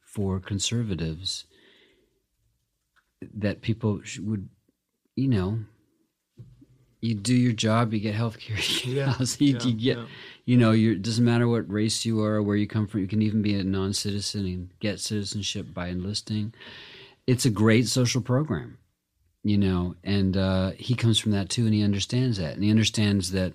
[0.01, 1.45] for conservatives
[3.33, 4.49] that people would,
[5.15, 5.59] you know,
[7.01, 9.97] you do your job, you get health care, you get housing, you, you get,
[10.45, 13.01] you know, you it doesn't matter what race you are or where you come from.
[13.01, 16.53] You can even be a non-citizen and get citizenship by enlisting.
[17.27, 18.77] It's a great social program,
[19.43, 22.69] you know, and uh, he comes from that too, and he understands that, and he
[22.69, 23.53] understands that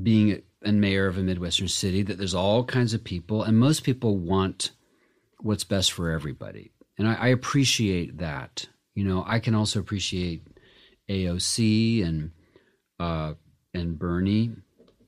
[0.00, 3.84] being a mayor of a midwestern city, that there's all kinds of people, and most
[3.84, 4.70] people want
[5.40, 8.66] what's best for everybody, and I, I appreciate that.
[8.94, 10.46] You know, I can also appreciate
[11.08, 12.30] AOC and
[12.98, 13.34] uh,
[13.72, 14.52] and Bernie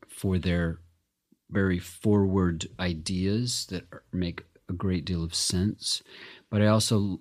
[0.09, 0.81] for their
[1.51, 6.03] very forward ideas that make a great deal of sense.
[6.51, 7.21] But I also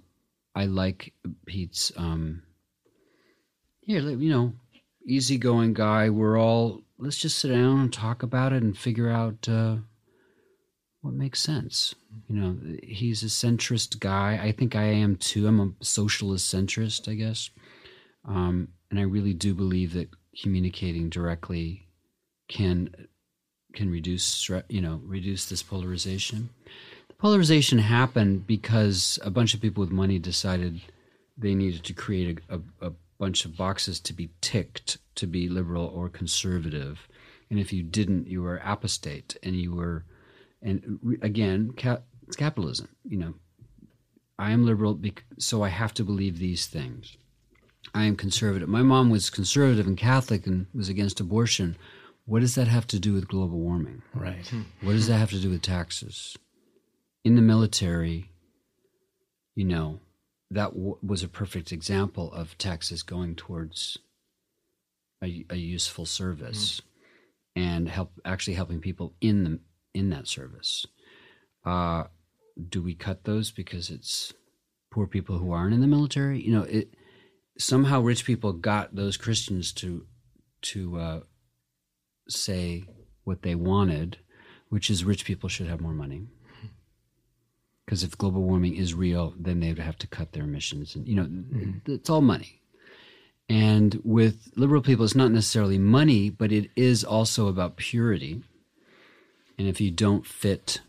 [0.56, 1.14] I like
[1.46, 2.44] Pete's um,
[3.84, 4.54] yeah, you know,
[5.06, 6.10] easygoing guy.
[6.10, 9.78] We're all let's just sit down and talk about it and figure out uh,
[11.02, 11.96] what makes sense.
[12.28, 14.40] You know, he's a centrist guy.
[14.42, 15.48] I think I am too.
[15.48, 17.50] I'm a socialist centrist, I guess.
[18.28, 20.10] Um, and I really do believe that
[20.42, 21.88] communicating directly
[22.48, 22.90] can
[23.74, 26.50] can reduce you know reduce this polarization.
[27.08, 30.82] The polarization happened because a bunch of people with money decided
[31.38, 35.48] they needed to create a, a, a bunch of boxes to be ticked to be
[35.48, 37.08] liberal or conservative,
[37.50, 40.04] and if you didn't, you were apostate, and you were,
[40.62, 42.90] and again, ca- it's capitalism.
[43.04, 43.34] You know,
[44.38, 47.18] I am liberal, bec- so I have to believe these things.
[47.94, 48.68] I am conservative.
[48.68, 51.78] My mom was conservative and Catholic and was against abortion.
[52.26, 54.02] What does that have to do with global warming?
[54.14, 54.52] Right.
[54.82, 56.36] What does that have to do with taxes?
[57.24, 58.32] In the military,
[59.54, 60.00] you know,
[60.52, 63.98] that w- was a perfect example of taxes going towards
[65.24, 66.82] a, a useful service
[67.56, 69.60] and help actually helping people in the
[69.94, 70.86] in that service.
[71.66, 72.04] Uh,
[72.70, 74.34] do we cut those because it's
[74.92, 76.42] poor people who aren't in the military?
[76.42, 76.94] You know, it
[77.58, 80.06] somehow rich people got those Christians to
[80.62, 81.20] to uh,
[82.28, 82.86] say
[83.24, 84.18] what they wanted,
[84.70, 86.28] which is rich people should have more money.
[87.86, 91.08] Because if global warming is real, then they would have to cut their emissions, and
[91.08, 91.30] you know,
[91.86, 92.62] it- it's all money.
[93.48, 98.42] And with liberal people, it's not necessarily money, but it is also about purity.
[99.58, 100.82] And if you don't fit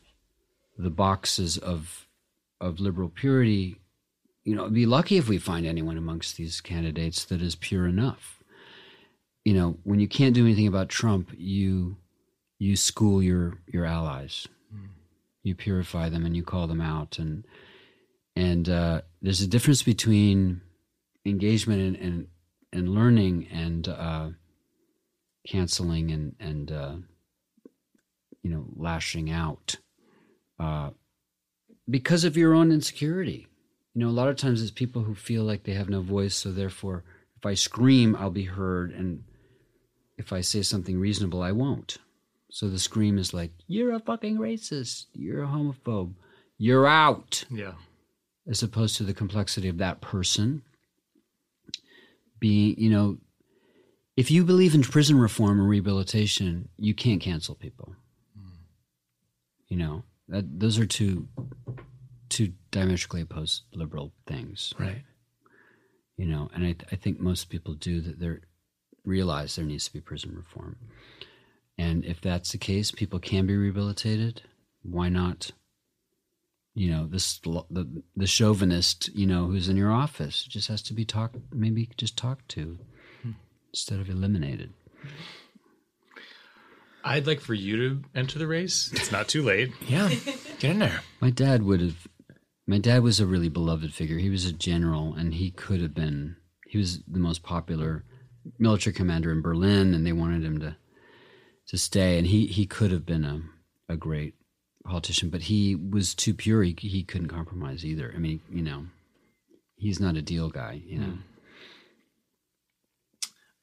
[0.78, 2.02] the boxes of
[2.58, 3.76] of liberal purity,
[4.42, 8.42] you know, be lucky if we find anyone amongst these candidates that is pure enough.
[9.44, 11.96] You know, when you can't do anything about Trump, you
[12.58, 14.88] you school your your allies, mm.
[15.46, 17.46] You purify them, and you call them out, and
[18.34, 20.60] and uh, there's a difference between
[21.24, 22.26] engagement and and,
[22.72, 24.30] and learning and uh,
[25.46, 26.96] canceling and and uh,
[28.42, 29.76] you know lashing out
[30.58, 30.90] uh,
[31.88, 33.46] because of your own insecurity.
[33.94, 36.34] You know, a lot of times it's people who feel like they have no voice,
[36.34, 37.04] so therefore,
[37.36, 39.22] if I scream, I'll be heard, and
[40.18, 41.96] if I say something reasonable, I won't.
[42.50, 45.06] So the scream is like, "You're a fucking racist.
[45.12, 46.14] You're a homophobe.
[46.58, 47.74] You're out." Yeah.
[48.48, 50.62] as opposed to the complexity of that person
[52.38, 53.18] being, you know,
[54.16, 57.96] if you believe in prison reform and rehabilitation, you can't cancel people.
[58.38, 58.48] Hmm.
[59.68, 61.28] You know, that those are two
[62.28, 65.02] two diametrically opposed liberal things, Right.
[66.16, 68.30] you know, and I, I think most people do that they
[69.04, 70.76] realize there needs to be prison reform.
[71.78, 74.42] And if that's the case, people can be rehabilitated.
[74.82, 75.50] Why not?
[76.74, 80.94] You know, this the the chauvinist, you know, who's in your office just has to
[80.94, 82.78] be talked, maybe just talked to
[83.22, 83.32] hmm.
[83.72, 84.72] instead of eliminated.
[87.06, 88.90] I'd like for you to enter the race.
[88.92, 89.72] It's not too late.
[89.88, 90.08] Yeah.
[90.58, 91.02] Get in there.
[91.20, 92.08] My dad would have.
[92.66, 94.18] My dad was a really beloved figure.
[94.18, 96.36] He was a general, and he could have been.
[96.66, 98.04] He was the most popular
[98.58, 100.76] military commander in Berlin, and they wanted him to
[101.68, 102.18] to stay.
[102.18, 103.42] And he he could have been a
[103.88, 104.34] a great
[104.84, 106.62] politician, but he was too pure.
[106.62, 108.12] He he couldn't compromise either.
[108.14, 108.86] I mean, you know,
[109.76, 110.82] he's not a deal guy.
[110.86, 111.18] You know.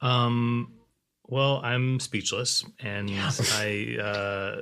[0.01, 0.73] Um,
[1.27, 4.61] well, I'm speechless, and I, uh,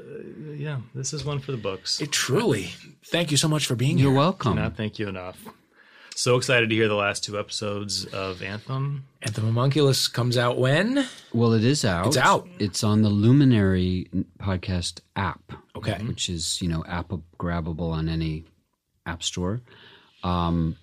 [0.54, 2.00] yeah, this is one for the books.
[2.00, 2.72] It truly.
[3.08, 4.08] Thank you so much for being here.
[4.08, 4.54] You're welcome.
[4.54, 5.44] Cannot thank you enough.
[6.22, 9.08] So excited to hear the last two episodes of Anthem.
[9.24, 11.08] Anthem Homunculus comes out when?
[11.34, 12.06] Well, it is out.
[12.06, 12.48] It's out.
[12.60, 14.08] It's on the Luminary
[14.38, 15.42] podcast app.
[15.76, 16.00] Okay.
[16.04, 18.46] Which is, you know, app grabbable on any
[19.08, 19.62] app store.
[20.24, 20.78] Um,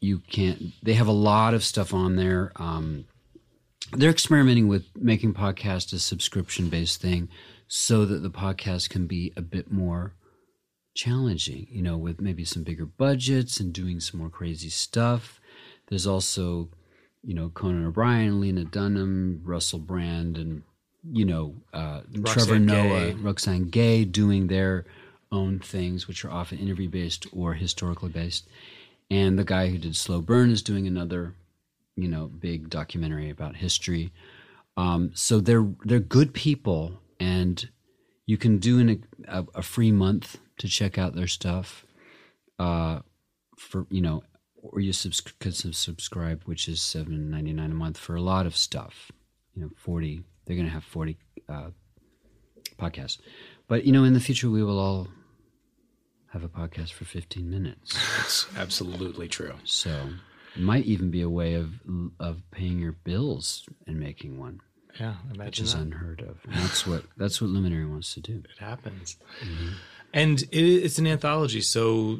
[0.00, 2.50] you can't, they have a lot of stuff on there.
[2.56, 3.04] Um,
[3.92, 7.28] they're experimenting with making podcast a subscription based thing
[7.68, 10.14] so that the podcast can be a bit more
[10.94, 15.40] challenging, you know, with maybe some bigger budgets and doing some more crazy stuff.
[15.88, 16.68] There's also,
[17.22, 20.62] you know, Conan O'Brien, Lena Dunham, Russell Brand, and,
[21.10, 23.14] you know, uh, Trevor Noah, Gay.
[23.14, 24.86] Roxane Gay doing their
[25.30, 28.48] own things, which are often interview based or historically based.
[29.10, 31.34] And the guy who did Slow Burn is doing another,
[31.96, 34.12] you know, big documentary about history.
[34.76, 37.68] Um, so they're they're good people, and
[38.26, 41.84] you can do an, a, a free month to check out their stuff.
[42.58, 43.00] Uh,
[43.58, 44.22] for you know,
[44.62, 48.46] or you subs- could subscribe, which is seven ninety nine a month for a lot
[48.46, 49.10] of stuff.
[49.54, 50.22] You know, forty.
[50.46, 51.16] They're going to have forty
[51.48, 51.70] uh,
[52.78, 53.18] podcasts,
[53.68, 55.08] but you know, in the future, we will all
[56.32, 57.96] have a podcast for fifteen minutes.
[58.20, 59.54] It's absolutely true.
[59.64, 60.08] So
[60.56, 61.72] it might even be a way of
[62.20, 64.60] of paying your bills and making one,
[64.98, 65.80] Yeah, which imagine is that.
[65.82, 66.38] unheard of.
[66.44, 68.42] And that's what that's what Luminary wants to do.
[68.50, 69.16] it happens.
[70.14, 72.18] And it, it's an anthology, so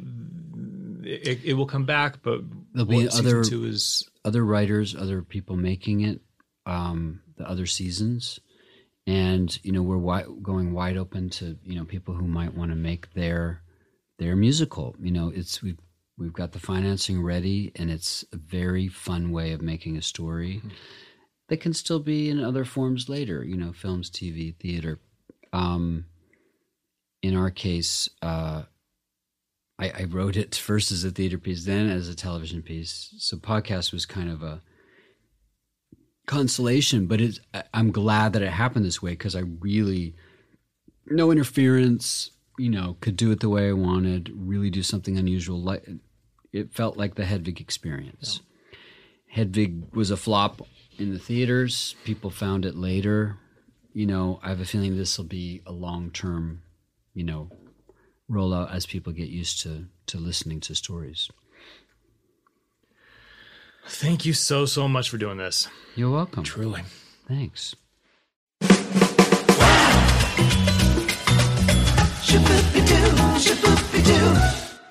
[1.03, 2.21] it, it will come back.
[2.21, 2.41] But
[2.73, 6.19] There'll be other- is Other writers, other people making it,
[6.65, 8.39] um, the other seasons,
[9.07, 12.71] and you know we're wi- going wide open to you know people who might want
[12.71, 13.61] to make their
[14.19, 14.95] their musical.
[14.99, 15.79] You know, it's we've
[16.17, 20.61] we've got the financing ready, and it's a very fun way of making a story
[21.49, 23.43] that can still be in other forms later.
[23.43, 24.99] You know, films, TV, theater.
[25.53, 26.05] Um,
[27.21, 28.63] in our case, uh,
[29.77, 33.13] I, I wrote it first as a theater piece, then as a television piece.
[33.17, 34.61] So podcast was kind of a
[36.25, 37.39] consolation, but it's,
[37.73, 40.15] I'm glad that it happened this way because I really
[41.07, 42.31] no interference.
[42.57, 44.31] You know, could do it the way I wanted.
[44.33, 45.61] Really do something unusual.
[45.61, 45.85] Like
[46.53, 48.39] it felt like the Hedwig experience.
[49.27, 50.65] Hedwig was a flop
[50.97, 51.95] in the theaters.
[52.05, 53.37] People found it later.
[53.93, 56.61] You know, I have a feeling this will be a long term,
[57.15, 57.49] you know,
[58.29, 61.29] roll out as people get used to to listening to stories.
[63.87, 65.67] Thank you so so much for doing this.
[65.95, 66.43] You're welcome.
[66.43, 66.83] Truly.
[67.27, 67.75] Thanks.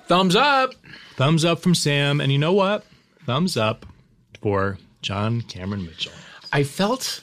[0.07, 0.73] Thumbs up.
[1.15, 2.85] Thumbs up from Sam, and you know what?
[3.25, 3.85] Thumbs up
[4.41, 6.11] for John Cameron Mitchell.
[6.53, 7.21] I felt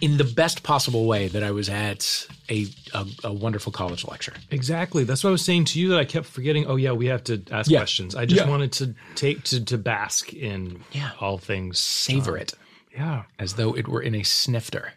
[0.00, 4.34] in the best possible way that I was at a, a, a wonderful college lecture.
[4.50, 5.04] Exactly.
[5.04, 6.66] That's what I was saying to you that I kept forgetting.
[6.66, 7.78] Oh yeah, we have to ask Yeah.
[7.78, 8.14] questions.
[8.14, 8.50] I just Yeah.
[8.50, 11.12] wanted to take to to bask in Yeah.
[11.20, 11.78] all things.
[11.78, 12.54] Savor uh, it
[12.92, 13.22] Yeah.
[13.38, 14.94] as though it were in a snifter.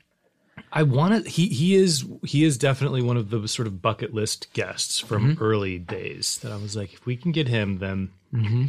[0.74, 1.30] I want to.
[1.30, 5.36] He he is he is definitely one of the sort of bucket list guests from
[5.36, 5.44] mm-hmm.
[5.44, 6.40] early days.
[6.42, 8.66] That I was like, if we can get him, then mm-hmm.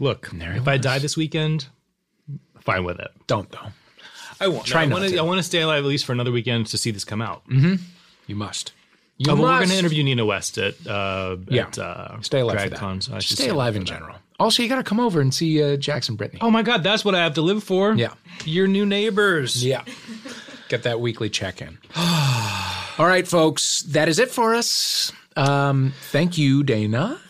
[0.00, 0.30] look.
[0.32, 1.66] there he if I die this weekend,
[2.60, 3.10] fine with it.
[3.26, 3.68] Don't though.
[4.40, 4.64] I won't.
[4.66, 5.18] Try I want to.
[5.18, 7.42] I want to stay alive at least for another weekend to see this come out.
[7.48, 8.72] You must.
[9.18, 11.66] You Uh, but we're going to interview Nina West at uh, Yeah.
[11.66, 12.78] at uh, Stay alive for that.
[12.78, 14.16] DragCon, so I should Stay alive in general.
[14.38, 16.40] Also, you got to come over and see uh, Jax and Brittany.
[16.42, 17.92] Oh my God, that's what I have to live for.
[17.94, 18.14] Yeah.
[18.46, 19.62] your new neighbors.
[19.62, 19.84] Yeah.
[20.70, 21.76] Get that weekly check in.
[21.96, 25.12] All right, folks, that is it for us.
[25.36, 27.20] Um, thank you, Dana.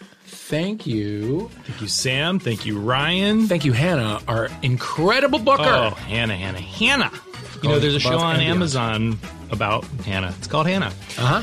[0.50, 1.48] Thank you.
[1.64, 2.40] Thank you, Sam.
[2.40, 3.46] Thank you, Ryan.
[3.46, 5.62] Thank you, Hannah, our incredible booker.
[5.62, 7.12] Oh, Hannah, Hannah, Hannah.
[7.62, 8.40] You know, there's a show on.
[8.40, 9.16] Amazon
[9.52, 10.34] about Hannah.
[10.38, 10.92] It's called Hannah.
[11.16, 11.42] Uh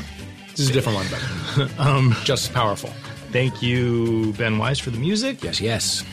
[0.50, 2.90] This is a different one, but um, just as powerful.
[3.32, 5.42] Thank you, Ben Wise, for the music.
[5.42, 6.04] Yes, yes.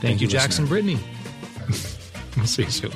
[0.00, 0.98] Thank, you, you, Jax and Brittany.
[2.34, 2.92] We'll see you soon.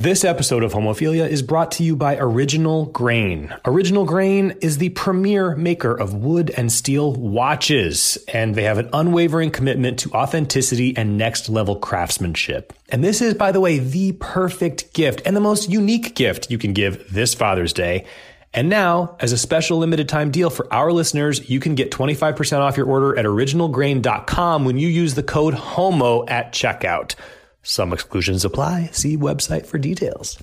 [0.00, 3.54] This episode of Homophilia is brought to you by Original Grain.
[3.66, 8.88] Original Grain is the premier maker of wood and steel watches, and they have an
[8.94, 12.72] unwavering commitment to authenticity and next level craftsmanship.
[12.88, 16.56] And this is, by the way, the perfect gift and the most unique gift you
[16.56, 18.06] can give this Father's Day.
[18.54, 22.60] And now, as a special limited time deal for our listeners, you can get 25%
[22.60, 27.16] off your order at originalgrain.com when you use the code HOMO at checkout.
[27.62, 28.90] Some exclusions apply.
[28.92, 30.42] See website for details.